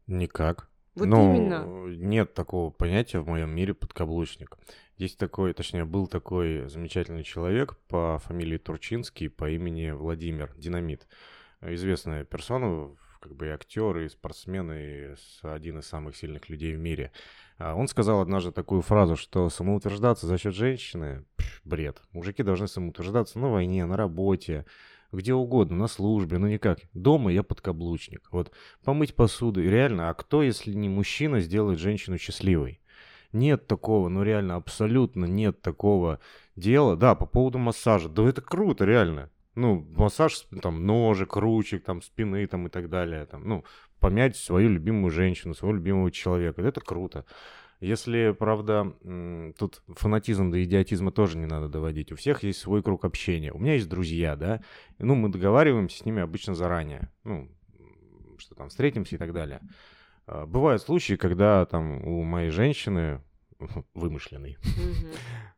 Никак. 0.06 0.70
Вот 0.94 1.08
ну, 1.08 1.36
именно. 1.36 1.88
нет 1.98 2.36
такого 2.36 2.70
понятия 2.70 3.18
в 3.18 3.28
моем 3.28 3.50
мире 3.50 3.74
подкаблучник. 3.74 4.60
Есть 4.98 5.18
такой, 5.18 5.56
точнее, 5.56 5.86
был 5.86 6.06
такой 6.06 6.70
замечательный 6.70 7.24
человек 7.24 7.78
по 7.88 8.20
фамилии 8.20 8.60
Турчинский, 8.60 9.28
по 9.28 9.50
имени 9.50 9.90
Владимир 9.90 10.54
Динамит. 10.56 11.08
Известная 11.62 12.26
персона, 12.26 12.96
как 13.20 13.36
бы 13.36 13.48
и 13.48 13.50
актер, 13.50 13.98
и 13.98 14.08
спортсмен, 14.08 14.72
и 14.72 15.16
один 15.42 15.80
из 15.80 15.88
самых 15.88 16.16
сильных 16.16 16.48
людей 16.48 16.76
в 16.76 16.80
мире. 16.80 17.12
А 17.64 17.76
Он 17.76 17.88
сказал 17.88 18.22
однажды 18.22 18.52
такую 18.52 18.82
фразу, 18.82 19.16
что 19.16 19.48
самоутверждаться 19.50 20.26
за 20.26 20.40
счет 20.40 20.56
женщины 20.56 21.26
бред. 21.64 22.02
Мужики 22.12 22.42
должны 22.42 22.68
самоутверждаться 22.68 23.38
на 23.38 23.50
войне, 23.50 23.86
на 23.86 23.96
работе, 23.96 24.66
где 25.12 25.36
угодно, 25.36 25.76
на 25.78 25.88
службе, 25.88 26.40
ну 26.40 26.48
никак. 26.48 26.80
Дома 26.94 27.32
я 27.32 27.44
подкаблучник. 27.44 28.30
Вот 28.32 28.52
помыть 28.84 29.14
посуду. 29.14 29.62
Реально, 29.62 30.10
а 30.10 30.14
кто, 30.16 30.42
если 30.42 30.74
не 30.74 30.90
мужчина, 30.90 31.40
сделает 31.40 31.78
женщину 31.78 32.18
счастливой? 32.18 32.82
Нет 33.32 33.68
такого, 33.68 34.10
ну 34.10 34.24
реально, 34.24 34.56
абсолютно 34.56 35.26
нет 35.26 35.62
такого 35.62 36.20
дела. 36.56 36.96
Да, 36.96 37.14
по 37.14 37.28
поводу 37.28 37.60
массажа. 37.60 38.10
Да 38.10 38.28
это 38.28 38.42
круто, 38.42 38.86
реально. 38.86 39.30
Ну, 39.56 39.86
массаж, 39.98 40.48
там, 40.62 40.86
ножек, 40.86 41.36
ручек, 41.36 41.84
там, 41.84 42.02
спины, 42.02 42.48
там, 42.48 42.68
и 42.68 42.70
так 42.70 42.90
далее. 42.90 43.26
Там, 43.26 43.48
ну, 43.48 43.64
помять 44.00 44.36
свою 44.38 44.70
любимую 44.70 45.12
женщину, 45.12 45.54
своего 45.54 45.76
любимого 45.76 46.10
человека. 46.12 46.62
Это 46.62 46.80
круто. 46.82 47.26
Если, 47.82 48.36
правда, 48.38 48.94
тут 49.58 49.82
фанатизм 49.88 50.52
до 50.52 50.64
идиотизма 50.64 51.12
тоже 51.12 51.38
не 51.38 51.48
надо 51.48 51.68
доводить. 51.68 52.12
У 52.12 52.16
всех 52.16 52.44
есть 52.44 52.60
свой 52.60 52.84
круг 52.84 53.04
общения. 53.06 53.52
У 53.52 53.58
меня 53.58 53.74
есть 53.74 53.90
друзья, 53.90 54.36
да, 54.36 54.62
ну, 55.00 55.16
мы 55.16 55.30
договариваемся 55.30 55.98
с 55.98 56.06
ними 56.06 56.22
обычно 56.22 56.54
заранее. 56.54 57.10
Ну, 57.24 57.50
что 58.38 58.56
там, 58.56 58.70
встретимся 58.70 59.16
и 59.16 59.18
так 59.18 59.34
далее. 59.34 59.62
А, 60.28 60.46
Бывают 60.46 60.82
случаи, 60.84 61.16
когда 61.16 61.66
там 61.66 62.06
у 62.06 62.24
моей 62.24 62.52
женщины, 62.52 63.22
вымышленной, 63.96 64.58
Мгм. 64.64 65.12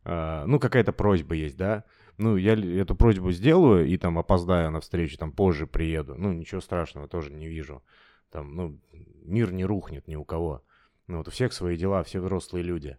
а, 0.06 0.46
ну, 0.46 0.60
какая-то 0.60 0.94
просьба 0.94 1.36
есть, 1.36 1.58
да, 1.58 1.84
ну, 2.18 2.36
я 2.38 2.54
эту 2.54 2.96
просьбу 2.96 3.32
сделаю 3.32 3.86
и 3.88 3.98
там 3.98 4.18
опоздаю 4.20 4.72
на 4.72 4.80
встречу, 4.82 5.18
там 5.18 5.32
позже 5.32 5.68
приеду, 5.68 6.16
ну, 6.16 6.32
ничего 6.32 6.62
страшного 6.62 7.08
тоже 7.08 7.32
не 7.32 7.48
вижу. 7.48 7.84
Там, 8.30 8.56
ну, 8.56 8.80
мир 9.24 9.52
не 9.52 9.66
рухнет 9.66 10.08
ни 10.08 10.16
у 10.16 10.26
кого. 10.26 10.64
Ну, 11.08 11.18
вот 11.18 11.28
у 11.28 11.32
всех 11.32 11.54
свои 11.54 11.78
дела, 11.78 12.04
все 12.04 12.20
взрослые 12.20 12.64
люди. 12.64 12.98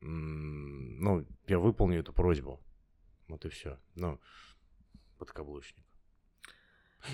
Ну, 0.00 1.26
я 1.46 1.58
выполню 1.58 2.00
эту 2.00 2.12
просьбу. 2.12 2.60
Вот 3.28 3.44
и 3.44 3.48
все. 3.48 3.78
Ну, 3.94 4.20
подкаблучник. 5.18 5.84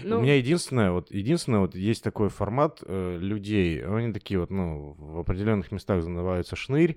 Ну, 0.02 0.18
У 0.18 0.22
меня 0.22 0.36
единственное, 0.36 0.92
вот, 0.92 1.10
единственное, 1.10 1.60
вот 1.60 1.74
есть 1.74 2.02
такой 2.02 2.28
формат 2.28 2.82
э, 2.86 3.18
людей, 3.18 3.84
они 3.84 4.12
такие 4.12 4.38
вот, 4.38 4.50
ну, 4.50 4.92
в 4.92 5.18
определенных 5.18 5.72
местах 5.72 6.04
называются 6.04 6.54
шнырь, 6.54 6.96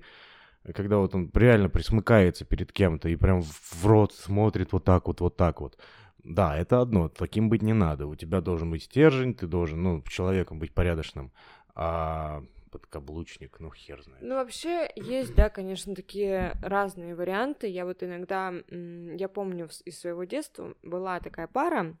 когда 0.72 0.98
вот 0.98 1.14
он 1.14 1.30
реально 1.34 1.68
присмыкается 1.68 2.44
перед 2.44 2.72
кем-то 2.72 3.08
и 3.08 3.16
прям 3.16 3.42
в 3.42 3.86
рот 3.86 4.12
смотрит 4.14 4.72
вот 4.72 4.84
так 4.84 5.06
вот, 5.06 5.20
вот 5.20 5.36
так 5.36 5.60
вот. 5.60 5.78
Да, 6.22 6.56
это 6.56 6.80
одно, 6.80 7.08
таким 7.08 7.50
быть 7.50 7.62
не 7.62 7.74
надо. 7.74 8.06
У 8.06 8.14
тебя 8.14 8.40
должен 8.40 8.70
быть 8.70 8.84
стержень, 8.84 9.34
ты 9.34 9.46
должен, 9.46 9.82
ну, 9.82 10.02
человеком 10.08 10.58
быть 10.58 10.72
порядочным. 10.72 11.32
А 11.74 12.42
подкаблучник, 12.70 13.60
ну, 13.60 13.70
хер 13.70 14.02
знает. 14.02 14.22
Ну, 14.22 14.34
вообще, 14.36 14.90
есть, 14.96 15.34
да, 15.34 15.50
конечно, 15.50 15.94
такие 15.94 16.54
разные 16.62 17.14
варианты. 17.14 17.68
Я 17.68 17.84
вот 17.84 18.02
иногда, 18.02 18.52
я 18.70 19.28
помню 19.28 19.68
из 19.84 20.00
своего 20.00 20.24
детства, 20.24 20.74
была 20.82 21.20
такая 21.20 21.46
пара, 21.46 21.94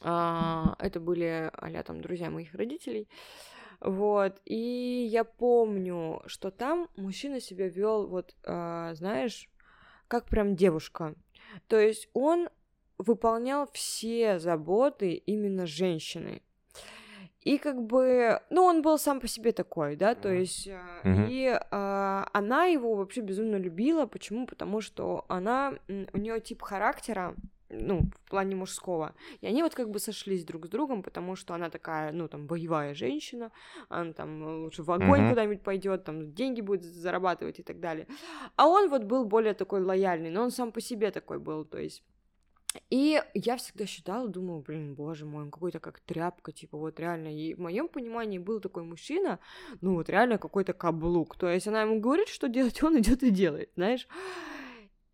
а, 0.00 0.76
это 0.78 1.00
были 1.00 1.50
а 1.52 1.82
там 1.82 2.00
друзья 2.00 2.30
моих 2.30 2.54
родителей, 2.54 3.08
вот, 3.82 4.40
и 4.44 5.08
я 5.10 5.24
помню, 5.24 6.22
что 6.26 6.50
там 6.50 6.88
мужчина 6.96 7.40
себя 7.40 7.68
вел, 7.68 8.06
вот, 8.06 8.34
а, 8.44 8.94
знаешь, 8.94 9.48
как 10.08 10.26
прям 10.26 10.54
девушка. 10.56 11.14
То 11.66 11.78
есть 11.78 12.08
он 12.12 12.48
выполнял 12.98 13.68
все 13.72 14.38
заботы 14.38 15.14
именно 15.14 15.66
женщины. 15.66 16.42
И 17.40 17.58
как 17.58 17.82
бы, 17.82 18.40
ну, 18.50 18.62
он 18.62 18.82
был 18.82 18.98
сам 18.98 19.20
по 19.20 19.26
себе 19.26 19.50
такой, 19.50 19.96
да, 19.96 20.14
то 20.14 20.32
есть, 20.32 20.68
Мгм. 21.02 21.26
и 21.28 21.58
а, 21.72 22.28
она 22.32 22.66
его 22.66 22.94
вообще 22.94 23.20
безумно 23.20 23.56
любила, 23.56 24.06
почему? 24.06 24.46
Потому 24.46 24.80
что 24.80 25.24
она, 25.28 25.74
у 25.88 26.18
нее 26.18 26.40
тип 26.40 26.62
характера, 26.62 27.34
ну, 27.72 28.10
в 28.24 28.30
плане 28.30 28.56
мужского, 28.56 29.14
и 29.40 29.46
они 29.46 29.62
вот 29.62 29.74
как 29.74 29.90
бы 29.90 29.98
сошлись 29.98 30.44
друг 30.44 30.66
с 30.66 30.68
другом, 30.68 31.02
потому 31.02 31.36
что 31.36 31.54
она 31.54 31.70
такая, 31.70 32.12
ну, 32.12 32.28
там, 32.28 32.46
боевая 32.46 32.94
женщина, 32.94 33.50
она 33.88 34.12
там 34.12 34.62
лучше 34.62 34.82
в 34.82 34.90
огонь 34.90 35.20
Мгм. 35.20 35.28
куда-нибудь 35.30 35.62
пойдет, 35.62 36.04
там, 36.04 36.32
деньги 36.32 36.60
будет 36.60 36.84
зарабатывать 36.84 37.60
и 37.60 37.62
так 37.62 37.80
далее. 37.80 38.06
А 38.56 38.66
он 38.66 38.88
вот 38.88 39.04
был 39.04 39.24
более 39.24 39.54
такой 39.54 39.82
лояльный, 39.82 40.30
но 40.30 40.42
он 40.42 40.50
сам 40.50 40.72
по 40.72 40.80
себе 40.80 41.10
такой 41.10 41.38
был, 41.38 41.64
то 41.64 41.78
есть 41.78 42.02
и 42.90 43.20
я 43.34 43.56
всегда 43.56 43.86
считала, 43.86 44.28
думала, 44.28 44.60
блин, 44.60 44.94
боже 44.94 45.26
мой, 45.26 45.44
он 45.44 45.50
какой-то 45.50 45.78
как 45.78 46.00
тряпка, 46.00 46.52
типа, 46.52 46.78
вот 46.78 46.98
реально. 47.00 47.34
И 47.36 47.54
в 47.54 47.60
моем 47.60 47.88
понимании 47.88 48.38
был 48.38 48.60
такой 48.60 48.82
мужчина, 48.82 49.38
ну 49.80 49.94
вот 49.94 50.08
реально 50.08 50.38
какой-то 50.38 50.72
каблук. 50.72 51.36
То 51.36 51.50
есть 51.50 51.68
она 51.68 51.82
ему 51.82 52.00
говорит, 52.00 52.28
что 52.28 52.48
делать, 52.48 52.82
он 52.82 52.98
идет 52.98 53.22
и 53.22 53.30
делает, 53.30 53.70
знаешь. 53.76 54.08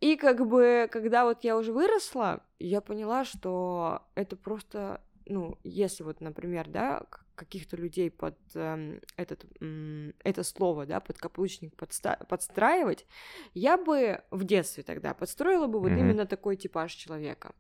И 0.01 0.17
как 0.17 0.47
бы, 0.47 0.89
когда 0.91 1.25
вот 1.25 1.43
я 1.43 1.57
уже 1.57 1.73
выросла, 1.73 2.41
я 2.59 2.81
поняла, 2.81 3.25
что 3.25 4.03
это 4.15 4.37
просто, 4.37 5.01
ну, 5.27 5.59
если 5.65 6.05
вот, 6.05 6.21
например, 6.21 6.69
да, 6.69 7.03
каких-то 7.35 7.77
людей 7.77 8.11
под 8.11 8.37
эм, 8.55 9.01
этот, 9.17 9.45
м, 9.61 10.13
это 10.25 10.43
слово, 10.43 10.87
да, 10.87 11.01
под 11.01 11.19
каблучник 11.19 11.75
подста- 11.75 12.25
подстраивать, 12.27 13.07
я 13.55 13.77
бы 13.77 14.23
в 14.31 14.45
детстве 14.45 14.83
тогда 14.83 15.15
подстроила 15.15 15.67
бы 15.67 15.79
вот 15.81 15.91
Мгм. 15.91 16.01
именно 16.01 16.27
такой 16.27 16.57
типаж 16.57 16.93
человека. 16.93 17.55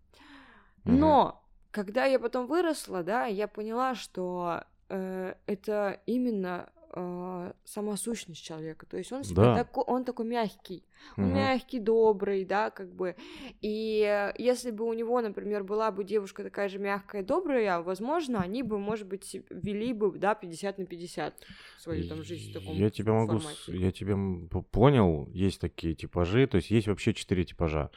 Мгм. 0.84 0.96
Но 0.98 1.44
когда 1.70 2.06
я 2.06 2.18
потом 2.18 2.46
выросла, 2.46 3.02
да, 3.02 3.26
я 3.26 3.46
поняла, 3.48 3.94
что 3.94 4.64
э, 4.88 5.34
это 5.46 6.00
именно 6.06 6.72
э, 6.94 7.52
сама 7.64 7.96
сущность 7.96 8.42
человека. 8.42 8.86
То 8.86 8.96
есть 8.96 9.12
он 9.12 9.24
себя 9.24 9.42
Да. 9.42 9.54
тако- 9.64 9.82
он 9.86 10.04
такой 10.04 10.26
мягкий, 10.26 10.84
он 11.16 11.32
мягкий, 11.34 11.78
добрый, 11.80 12.44
да, 12.44 12.70
как 12.70 12.90
бы. 12.94 13.14
И 13.60 14.02
э, 14.06 14.32
если 14.38 14.70
бы 14.70 14.84
у 14.84 14.92
него, 14.94 15.20
например, 15.20 15.64
была 15.64 15.90
бы 15.90 16.04
девушка 16.04 16.42
такая 16.42 16.68
же 16.68 16.78
мягкая, 16.78 17.22
добрая, 17.22 17.80
возможно, 17.80 18.40
они 18.40 18.62
бы, 18.62 18.78
может 18.78 19.06
быть, 19.06 19.36
вели 19.50 19.92
бы, 19.92 20.10
да, 20.18 20.34
50 20.34 20.78
на 20.78 20.86
50 20.86 21.34
свою 21.78 22.08
там 22.08 22.22
жизнь 22.22 22.50
в 22.50 22.54
таком 22.54 22.74
Я 22.74 22.90
тебя 22.90 23.12
могу, 23.12 23.38
формате. 23.38 23.76
я 23.76 23.92
тебя 23.92 24.16
п- 24.50 24.62
понял, 24.70 25.28
есть 25.32 25.60
такие 25.60 25.94
типажи, 25.94 26.46
то 26.46 26.56
есть 26.56 26.70
есть 26.70 26.88
вообще 26.88 27.12
четыре 27.14 27.44
типажа. 27.44 27.90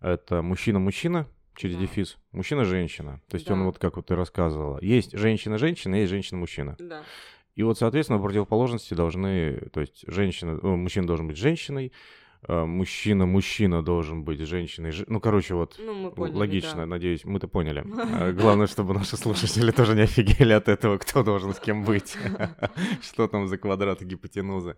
Это 0.00 0.42
мужчина-мужчина 0.42 1.26
через 1.56 1.74
Да. 1.76 1.80
дефис, 1.80 2.18
мужчина-женщина. 2.32 3.22
То 3.28 3.34
есть 3.36 3.50
он 3.50 3.60
Да. 3.60 3.64
вот 3.64 3.78
как 3.78 3.96
вот 3.96 4.06
ты 4.06 4.14
рассказывала. 4.14 4.78
Есть 4.82 5.12
женщина-женщина, 5.16 5.94
есть 5.96 6.10
женщина-мужчина. 6.10 6.76
Да. 6.78 7.02
И 7.56 7.62
вот, 7.62 7.78
соответственно, 7.78 8.20
противоположности 8.20 8.94
должны, 8.94 9.68
то 9.72 9.80
есть 9.80 10.04
женщина, 10.06 10.58
о, 10.62 10.76
мужчина 10.76 11.06
должен 11.06 11.26
быть 11.26 11.38
женщиной, 11.38 11.90
э, 12.46 12.64
мужчина-мужчина 12.64 13.82
должен 13.82 14.24
быть 14.24 14.40
женщиной. 14.40 14.92
Ну, 15.06 15.20
короче, 15.20 15.54
вот 15.54 15.76
Ну, 15.78 16.10
поняли, 16.10 16.36
логично, 16.36 16.80
да. 16.80 16.86
надеюсь, 16.86 17.24
мы-то 17.24 17.48
поняли. 17.48 17.82
А, 18.12 18.32
Главное, 18.32 18.66
чтобы 18.66 18.92
наши 18.92 19.16
слушатели 19.16 19.70
тоже 19.70 19.94
не 19.94 20.02
офигели 20.02 20.52
от 20.52 20.68
этого, 20.68 20.98
кто 20.98 21.22
должен 21.22 21.54
с 21.54 21.58
кем 21.58 21.82
быть. 21.82 22.16
Что 23.02 23.26
там 23.26 23.48
за 23.48 23.56
квадраты 23.56 24.04
гипотенузы. 24.04 24.76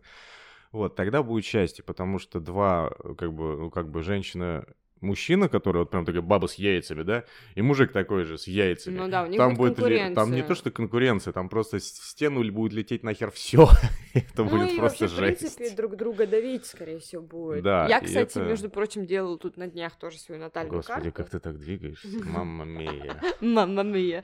Вот, 0.71 0.95
тогда 0.97 1.23
будет 1.23 1.45
счастье, 1.45 1.83
потому 1.83 2.19
что 2.21 2.41
два, 2.41 2.93
э, 3.03 3.15
как 3.15 3.33
бы, 3.33 3.57
ну, 3.57 3.71
как 3.71 3.91
бы 3.91 4.03
женщина 4.03 4.65
мужчина, 5.01 5.49
который 5.49 5.79
вот 5.79 5.91
прям 5.91 6.05
такая 6.05 6.23
баба 6.23 6.47
с 6.47 6.55
яйцами, 6.55 7.03
да, 7.03 7.25
и 7.55 7.63
мужик 7.63 7.93
такой 7.93 8.25
же 8.25 8.39
с 8.39 8.47
яйцами. 8.47 8.99
Ну 8.99 9.09
да, 9.09 9.23
у 9.25 9.27
них 9.27 9.39
там 9.39 9.55
будет 9.55 9.79
будет 9.79 10.15
там 10.15 10.33
не 10.33 10.43
то, 10.43 10.55
что 10.55 10.71
конкуренция, 10.71 11.33
там 11.33 11.49
просто 11.49 11.79
в 11.79 11.83
стену 11.83 12.43
будет 12.53 12.73
лететь 12.73 13.03
нахер 13.03 13.31
все. 13.31 13.69
Это 14.15 14.45
Ну 14.45 14.51
будет 14.51 14.73
и 14.73 14.77
просто 14.79 15.05
вообще, 15.05 15.17
в 15.17 15.19
жесть. 15.19 15.39
принципе, 15.41 15.71
друг 15.77 15.97
друга 15.97 16.27
давить, 16.27 16.67
скорее 16.67 16.99
всего, 16.99 17.23
будет. 17.23 17.63
Да, 17.63 17.87
Я, 17.89 18.01
кстати, 18.01 18.39
это- 18.39 18.41
между 18.45 18.71
прочим, 18.71 19.07
делала 19.07 19.39
тут 19.39 19.57
на 19.57 19.67
днях 19.67 19.97
тоже 19.97 20.19
свою 20.19 20.41
натальную 20.41 20.79
Господи, 20.79 21.11
карту. 21.11 21.17
как 21.17 21.31
ты 21.31 21.39
так 21.41 21.59
двигаешься, 21.59 22.09
мамма 22.25 22.65
мия. 22.65 23.21
Мамма 23.41 23.83
мия. 23.83 24.23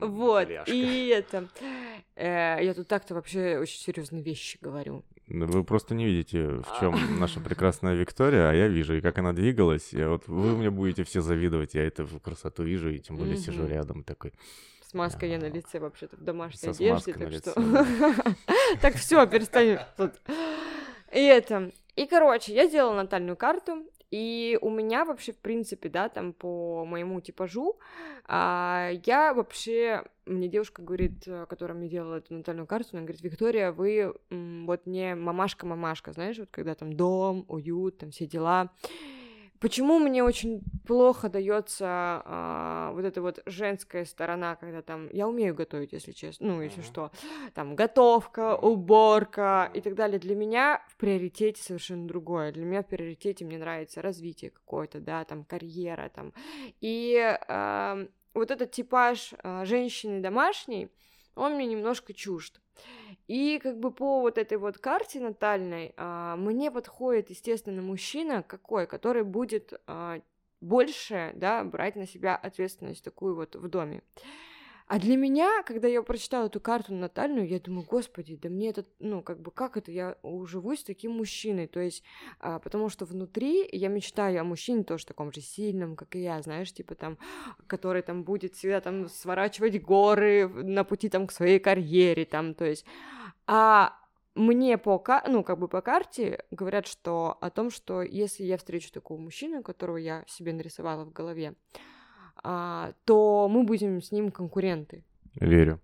Вот, 0.00 0.48
и 0.66 1.08
это... 1.08 1.48
э, 2.14 2.58
я 2.62 2.74
тут 2.74 2.88
так-то 2.88 3.14
вообще 3.14 3.58
очень 3.58 3.78
серьезные 3.78 4.22
вещи 4.22 4.58
говорю. 4.60 5.04
Вы 5.28 5.64
просто 5.64 5.94
не 5.94 6.06
видите, 6.06 6.46
в 6.46 6.78
чем 6.78 7.18
наша 7.18 7.40
прекрасная 7.40 7.94
Виктория, 7.94 8.48
а 8.48 8.54
я 8.54 8.68
вижу, 8.68 8.94
и 8.94 9.00
как 9.00 9.18
она 9.18 9.32
двигалась. 9.32 9.92
И 9.92 10.02
вот 10.04 10.28
вы 10.28 10.56
мне 10.56 10.70
будете 10.70 11.02
все 11.02 11.20
завидовать, 11.20 11.74
я 11.74 11.84
эту 11.84 12.06
красоту 12.20 12.62
вижу, 12.62 12.90
и 12.90 13.00
тем 13.00 13.16
более 13.16 13.36
сижу 13.36 13.66
рядом 13.66 14.04
такой. 14.04 14.32
С 14.88 14.94
маской 14.94 15.30
я 15.30 15.38
на 15.38 15.48
лице 15.48 15.80
вообще-то 15.80 16.16
в 16.16 16.22
домашней 16.22 16.58
Со 16.60 16.70
одежде, 16.70 17.12
так 17.12 17.32
что... 17.32 17.54
Так, 18.80 18.94
все, 18.94 19.26
перестань. 19.26 19.78
И 21.12 21.20
это... 21.20 21.72
И, 21.96 22.06
короче, 22.06 22.54
я 22.54 22.68
делала 22.68 22.94
натальную 22.94 23.36
карту, 23.36 23.84
и 24.10 24.58
у 24.60 24.70
меня 24.70 25.04
вообще, 25.04 25.32
в 25.32 25.38
принципе, 25.38 25.88
да, 25.88 26.08
там 26.08 26.32
по 26.32 26.84
моему 26.84 27.20
типажу, 27.20 27.78
а, 28.24 28.90
я 29.04 29.34
вообще, 29.34 30.04
мне 30.26 30.48
девушка 30.48 30.82
говорит, 30.82 31.26
э, 31.26 31.46
которая 31.48 31.76
мне 31.76 31.88
делала 31.88 32.16
эту 32.16 32.34
натальную 32.34 32.66
карту, 32.66 32.90
она 32.92 33.02
говорит, 33.02 33.22
Виктория, 33.22 33.72
вы 33.72 34.14
вот 34.30 34.86
не 34.86 35.14
мамашка-мамашка, 35.14 36.12
знаешь, 36.12 36.38
вот 36.38 36.48
когда 36.50 36.74
там 36.74 36.92
дом, 36.92 37.44
уют, 37.48 37.98
там 37.98 38.10
все 38.10 38.26
дела. 38.26 38.70
Почему 39.60 39.98
мне 39.98 40.22
очень 40.22 40.62
плохо 40.86 41.28
дается 41.28 41.86
а, 41.88 42.92
вот 42.92 43.04
эта 43.04 43.22
вот 43.22 43.42
женская 43.46 44.04
сторона, 44.04 44.56
когда 44.56 44.82
там 44.82 45.08
я 45.12 45.26
умею 45.26 45.54
готовить, 45.54 45.92
если 45.92 46.12
честно, 46.12 46.46
ну 46.46 46.62
если 46.62 46.80
Мгм. 46.80 46.86
что, 46.86 47.10
там 47.54 47.74
готовка, 47.74 48.56
уборка 48.56 49.70
и 49.74 49.80
так 49.80 49.94
далее. 49.94 50.18
Для 50.18 50.34
меня 50.34 50.82
в 50.88 50.96
приоритете 50.96 51.62
совершенно 51.62 52.06
другое. 52.06 52.52
Для 52.52 52.64
меня 52.64 52.82
в 52.82 52.86
приоритете 52.86 53.44
мне 53.44 53.58
нравится 53.58 54.02
развитие 54.02 54.50
какое-то, 54.50 55.00
да, 55.00 55.24
там 55.24 55.44
карьера, 55.44 56.10
там 56.14 56.32
и 56.80 57.38
ам, 57.48 58.08
вот 58.34 58.50
этот 58.50 58.70
типаж 58.70 59.32
а, 59.42 59.64
женщины 59.64 60.20
домашней, 60.20 60.90
он 61.34 61.54
мне 61.54 61.66
немножко 61.66 62.12
чужд. 62.14 62.60
И 63.28 63.58
как 63.60 63.78
бы 63.78 63.90
по 63.90 64.20
вот 64.20 64.38
этой 64.38 64.56
вот 64.56 64.78
карте 64.78 65.20
натальной 65.20 65.92
а, 65.96 66.36
мне 66.36 66.70
подходит, 66.70 67.30
естественно, 67.30 67.82
мужчина 67.82 68.42
какой, 68.42 68.86
который 68.86 69.24
будет 69.24 69.72
а, 69.86 70.20
больше, 70.60 71.32
да, 71.34 71.64
брать 71.64 71.96
на 71.96 72.06
себя 72.06 72.36
ответственность 72.36 73.04
такую 73.04 73.34
вот 73.34 73.56
в 73.56 73.68
доме. 73.68 74.02
А 74.88 75.00
для 75.00 75.16
меня, 75.16 75.64
когда 75.64 75.88
я 75.88 76.00
прочитала 76.02 76.46
эту 76.46 76.60
карту 76.60 76.94
натальную, 76.94 77.48
я 77.48 77.58
думаю, 77.58 77.84
господи, 77.84 78.36
да 78.36 78.48
мне 78.48 78.70
это, 78.70 78.84
ну, 79.00 79.20
как 79.20 79.40
бы, 79.40 79.50
как 79.50 79.76
это 79.76 79.90
я 79.90 80.16
уживусь 80.22 80.80
с 80.80 80.84
таким 80.84 81.12
мужчиной? 81.12 81.66
То 81.66 81.80
есть, 81.80 82.04
а, 82.38 82.60
потому 82.60 82.88
что 82.88 83.04
внутри 83.04 83.68
я 83.72 83.88
мечтаю 83.88 84.40
о 84.40 84.44
мужчине 84.44 84.84
тоже 84.84 85.04
таком 85.04 85.32
же 85.32 85.40
сильном, 85.40 85.96
как 85.96 86.14
и 86.14 86.22
я, 86.22 86.40
знаешь, 86.40 86.72
типа 86.72 86.94
там, 86.94 87.18
который 87.66 88.02
там 88.02 88.22
будет 88.22 88.54
всегда 88.54 88.80
там 88.80 89.08
сворачивать 89.08 89.82
горы 89.82 90.48
на 90.48 90.84
пути 90.84 91.08
там 91.08 91.26
к 91.26 91.32
своей 91.32 91.58
карьере, 91.58 92.24
там, 92.24 92.54
то 92.54 92.64
есть, 92.64 92.84
а 93.48 93.98
мне 94.36 94.78
по, 94.78 95.02
ну, 95.26 95.42
как 95.42 95.58
бы 95.58 95.66
по 95.66 95.80
карте 95.80 96.44
говорят, 96.52 96.86
что 96.86 97.38
о 97.40 97.50
том, 97.50 97.70
что 97.70 98.02
если 98.02 98.44
я 98.44 98.56
встречу 98.56 98.92
такого 98.92 99.18
мужчину, 99.18 99.64
которого 99.64 99.96
я 99.96 100.24
себе 100.28 100.52
нарисовала 100.52 101.04
в 101.04 101.12
голове, 101.12 101.54
то 102.42 103.48
мы 103.50 103.64
будем 103.64 104.00
с 104.00 104.12
ним 104.12 104.30
конкуренты. 104.30 105.04
Верю. 105.34 105.80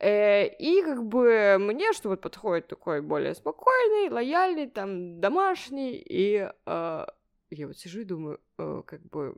Э, 0.00 0.46
и 0.46 0.82
как 0.82 1.04
бы 1.04 1.56
мне 1.58 1.92
что 1.92 2.08
вот 2.10 2.20
подходит 2.20 2.68
такой 2.68 3.02
более 3.02 3.34
спокойный, 3.34 4.10
лояльный, 4.10 4.68
там, 4.68 5.20
домашний, 5.20 5.96
и 5.96 6.48
э, 6.66 7.06
я 7.50 7.66
вот 7.66 7.76
сижу 7.76 8.00
и 8.00 8.04
думаю, 8.04 8.38
э, 8.58 8.82
как 8.86 9.02
бы, 9.02 9.34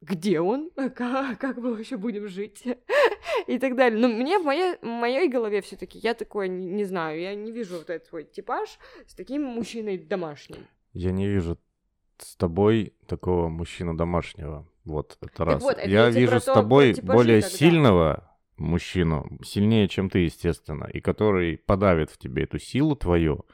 где 0.00 0.40
он, 0.40 0.70
как, 0.94 1.38
как 1.38 1.58
мы 1.58 1.74
вообще 1.74 1.98
будем 1.98 2.26
жить 2.28 2.64
и 3.46 3.58
так 3.58 3.76
далее. 3.76 4.00
Но 4.00 4.08
мне 4.08 4.38
в 4.38 4.44
моей, 4.44 4.76
в 4.80 4.86
моей 4.86 5.28
голове 5.28 5.60
все 5.60 5.76
таки 5.76 5.98
я 5.98 6.14
такой, 6.14 6.48
не, 6.48 6.66
не 6.66 6.84
знаю, 6.84 7.20
я 7.20 7.34
не 7.34 7.52
вижу 7.52 7.76
вот 7.76 7.90
этот 7.90 8.08
свой 8.08 8.24
типаж 8.24 8.78
с 9.06 9.14
таким 9.14 9.42
мужчиной 9.42 9.98
домашним. 9.98 10.66
Я 10.94 11.12
не 11.12 11.28
вижу 11.28 11.58
с 12.16 12.34
тобой 12.36 12.94
такого 13.06 13.48
мужчину 13.48 13.94
домашнего. 13.94 14.66
Вот, 14.88 15.18
это 15.20 15.44
раз. 15.44 15.62
вот, 15.62 15.76
это 15.76 15.88
я 15.88 16.08
вижу 16.10 16.40
с 16.40 16.44
то- 16.44 16.54
тобой 16.54 16.94
типажи 16.94 17.12
более 17.16 17.40
тогда. 17.42 17.56
сильного 17.56 18.38
мужчину, 18.56 19.38
сильнее, 19.44 19.86
чем 19.86 20.08
ты, 20.08 20.20
естественно, 20.20 20.86
и 20.92 21.00
который 21.00 21.58
подавит 21.58 22.10
в 22.10 22.16
тебе 22.18 22.44
эту 22.44 22.58
силу 22.58 22.96
твою. 22.96 23.44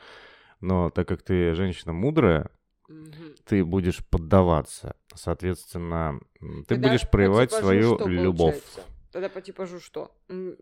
Но 0.60 0.90
так 0.90 1.08
как 1.08 1.22
ты 1.22 1.54
женщина 1.54 1.92
мудрая, 1.92 2.50
Мгм. 2.88 3.34
ты 3.44 3.64
будешь 3.64 4.06
поддаваться. 4.06 4.94
Соответственно, 5.14 6.20
ты 6.40 6.64
Тогда 6.68 6.88
будешь 6.88 7.02
по 7.02 7.08
проявать 7.08 7.50
типажу 7.50 7.66
свою 7.66 7.94
что 7.98 8.08
любовь. 8.08 8.54
получается? 8.62 8.80
Тогда 9.12 9.28
по 9.28 9.40
типажу 9.40 9.80
что? 9.80 10.10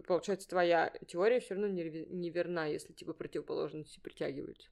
Получается, 0.07 0.49
твоя 0.49 0.93
теория 1.07 1.41
все 1.41 1.55
равно 1.55 1.69
не- 1.69 2.07
неверна, 2.11 2.67
если 2.67 2.93
типа 2.93 3.13
противоположности 3.13 4.00
притягиваются. 4.00 4.69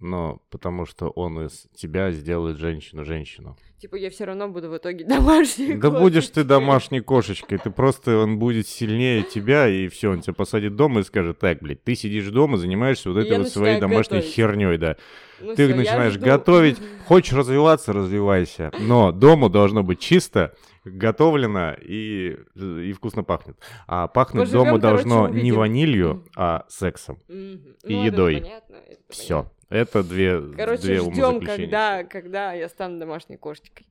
Но 0.00 0.40
потому 0.50 0.86
что 0.86 1.08
он 1.10 1.44
из 1.46 1.66
тебя 1.76 2.10
сделает 2.10 2.56
женщину-женщину. 2.56 3.56
Типа 3.78 3.96
я 3.96 4.08
все 4.10 4.24
равно 4.24 4.48
буду 4.48 4.70
в 4.70 4.76
итоге 4.76 5.04
домашней. 5.06 5.74
Да 5.76 5.90
будешь 5.90 6.24
ты 6.28 6.32
кошечкой. 6.32 6.44
домашней 6.44 7.00
кошечкой, 7.00 7.58
ты 7.58 7.70
просто, 7.70 8.16
он 8.18 8.38
будет 8.38 8.66
сильнее 8.66 9.22
тебя, 9.22 9.68
и 9.68 9.88
все, 9.88 10.10
он 10.10 10.20
тебя 10.22 10.32
посадит 10.32 10.74
дома 10.74 11.00
и 11.00 11.02
скажет, 11.02 11.38
так, 11.38 11.58
блядь, 11.60 11.84
ты 11.84 11.94
сидишь 11.94 12.28
дома, 12.28 12.56
занимаешься 12.56 13.10
вот 13.10 13.18
этой 13.18 13.32
я 13.32 13.38
вот 13.38 13.48
своей 13.48 13.78
домашней 13.78 14.16
готовить. 14.18 14.34
херней, 14.34 14.78
да. 14.78 14.96
Ну 15.40 15.54
ты 15.54 15.64
всё, 15.66 15.68
я 15.70 15.76
начинаешь 15.76 16.18
готовить, 16.18 16.78
хочешь 17.06 17.32
развиваться, 17.34 17.92
развивайся, 17.92 18.70
но 18.80 19.12
дома 19.12 19.48
должно 19.50 19.82
быть 19.82 20.00
чисто, 20.00 20.54
готовлено 20.84 21.74
и, 21.74 22.38
и 22.56 22.92
вкусно 22.92 23.22
пахнет. 23.22 23.56
А 23.86 24.08
пахнуть 24.08 24.44
Поживем, 24.44 24.64
дома 24.64 24.80
короче, 24.80 25.04
должно 25.04 25.28
не 25.28 25.40
увидим. 25.40 25.56
ванилью, 25.56 26.24
а 26.36 26.64
сексом. 26.68 27.18
Мгм. 27.28 27.76
и 27.84 27.94
Ну, 27.94 27.98
это 28.00 28.06
едой. 28.06 28.40
понятно, 28.40 28.76
это 28.76 29.00
Все. 29.10 29.34
понятно. 29.42 29.52
Это 29.70 30.02
две, 30.02 30.40
Короче, 30.56 30.82
две 30.82 30.98
ждем, 31.00 31.40
когда, 31.46 32.04
когда 32.04 32.52
я 32.52 32.68
стану 32.68 32.98
домашней 32.98 33.36
кошечкой. 33.36 33.86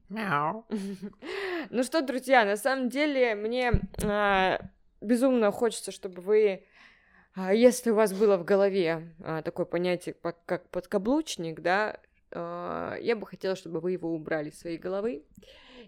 Ну 1.70 1.84
что, 1.84 2.02
друзья, 2.02 2.46
на 2.46 2.58
самом 2.58 2.90
деле 2.90 3.36
мне 3.36 3.72
а, 4.04 4.60
безумно 5.02 5.52
хочется, 5.52 5.92
чтобы 5.92 6.22
вы, 6.22 6.64
а, 7.36 7.54
если 7.54 7.92
у 7.92 7.96
вас 7.96 8.14
было 8.14 8.38
в 8.38 8.44
голове 8.46 9.14
а, 9.24 9.42
такое 9.42 9.66
понятие, 9.66 10.16
по- 10.16 10.36
как 10.46 10.70
подкаблучник, 10.70 11.60
да, 11.62 12.00
а, 12.32 12.96
я 13.00 13.16
бы 13.16 13.26
хотела, 13.28 13.56
чтобы 13.56 13.80
вы 13.82 13.92
его 13.94 14.14
убрали 14.14 14.50
из 14.50 14.60
своей 14.60 14.78
головы, 14.78 15.24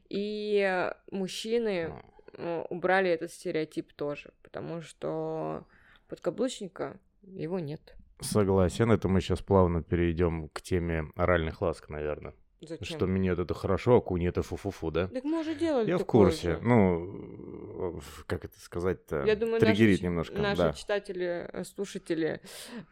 и 0.09 0.91
мужчины 1.09 1.93
а, 2.37 2.65
убрали 2.69 3.09
этот 3.09 3.31
стереотип 3.31 3.93
тоже, 3.93 4.31
потому 4.43 4.81
что 4.81 5.65
подкаблучника 6.07 6.99
его 7.23 7.59
нет. 7.59 7.95
Согласен, 8.21 8.91
это 8.91 9.07
мы 9.07 9.19
сейчас 9.19 9.41
плавно 9.41 9.81
перейдем 9.81 10.49
к 10.49 10.61
теме 10.61 11.11
оральных 11.15 11.61
ласк, 11.61 11.89
наверное. 11.89 12.35
Зачем? 12.61 12.85
Что 12.85 13.07
минет 13.07 13.39
это 13.39 13.55
хорошо, 13.55 13.97
а 13.97 14.01
куни 14.01 14.27
это 14.27 14.43
фу-фу-фу, 14.43 14.91
да? 14.91 15.07
Так 15.07 15.23
мы 15.23 15.39
уже 15.39 15.55
делали 15.55 15.89
Я 15.89 15.97
в 15.97 16.05
курсе. 16.05 16.53
же. 16.53 16.59
Ну, 16.61 17.97
э, 17.97 17.99
как 18.27 18.45
это 18.45 18.59
сказать-то? 18.59 19.23
Я 19.25 19.35
думаю, 19.35 19.59
Триггерить 19.59 20.01
наши, 20.01 20.03
немножко, 20.03 20.37
наши 20.37 20.61
да. 20.61 20.73
читатели, 20.73 21.49
э, 21.51 21.63
слушатели 21.63 22.39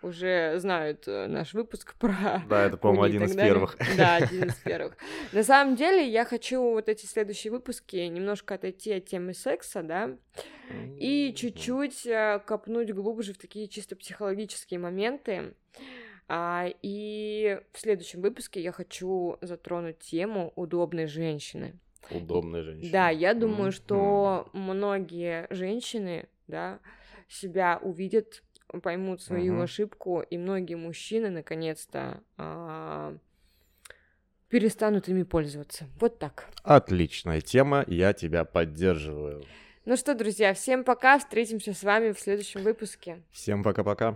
уже 0.02 0.56
знают 0.58 1.08
э, 1.08 1.28
наш 1.28 1.54
выпуск 1.54 1.94
про 2.00 2.42
Да, 2.50 2.66
это, 2.66 2.78
по-моему, 2.78 3.04
один 3.04 3.24
из 3.26 3.36
далее. 3.36 3.54
первых. 3.54 3.78
Да, 3.96 4.16
один 4.24 4.46
из 4.46 4.56
первых. 4.56 4.98
На 5.34 5.44
самом 5.44 5.76
деле, 5.76 6.10
я 6.10 6.26
хочу 6.26 6.62
вот 6.62 6.90
эти 6.90 7.06
следующие 7.06 7.52
выпуски 7.52 7.98
немножко 7.98 8.56
отойти 8.56 8.94
от 8.94 9.06
темы 9.06 9.36
секса, 9.36 9.84
да, 9.84 10.18
и 10.98 11.32
чуть-чуть 11.38 12.08
копнуть 12.48 12.92
глубже 12.92 13.34
в 13.34 13.38
такие 13.38 13.68
чисто 13.68 13.96
психологические 13.96 14.80
моменты. 14.80 15.54
А, 16.32 16.68
и 16.84 17.60
в 17.74 17.80
следующем 17.80 18.22
выпуске 18.22 18.62
я 18.62 18.72
хочу 18.72 19.38
затронуть 19.42 19.98
тему 20.00 20.54
удобной 20.56 21.08
женщины. 21.08 21.80
Удобная 22.12 22.62
женщина. 22.62 22.92
Да, 22.92 23.10
я 23.10 23.34
думаю, 23.34 23.64
Мгм. 23.64 23.72
что 23.72 24.50
многие 24.54 25.48
женщины, 25.50 26.30
да, 26.48 26.80
себя 27.28 27.80
увидят, 27.82 28.44
поймут 28.84 29.24
свою 29.24 29.54
Мгм. 29.54 29.64
ошибку, 29.64 30.22
и 30.22 30.38
многие 30.38 30.76
мужчины 30.76 31.32
наконец-то 31.32 32.22
а, 32.38 33.18
перестанут 34.50 35.08
ими 35.10 35.24
пользоваться. 35.24 35.88
Вот 36.00 36.20
так. 36.20 36.48
Отличная 36.62 37.42
тема, 37.42 37.84
я 37.88 38.14
тебя 38.14 38.46
поддерживаю. 38.46 39.44
Ну 39.86 39.98
что, 39.98 40.14
друзья, 40.14 40.54
всем 40.54 40.84
пока, 40.84 41.18
встретимся 41.18 41.74
с 41.74 41.82
вами 41.82 42.12
в 42.12 42.20
следующем 42.20 42.62
выпуске. 42.62 43.24
Всем 43.32 43.64
пока-пока. 43.64 44.16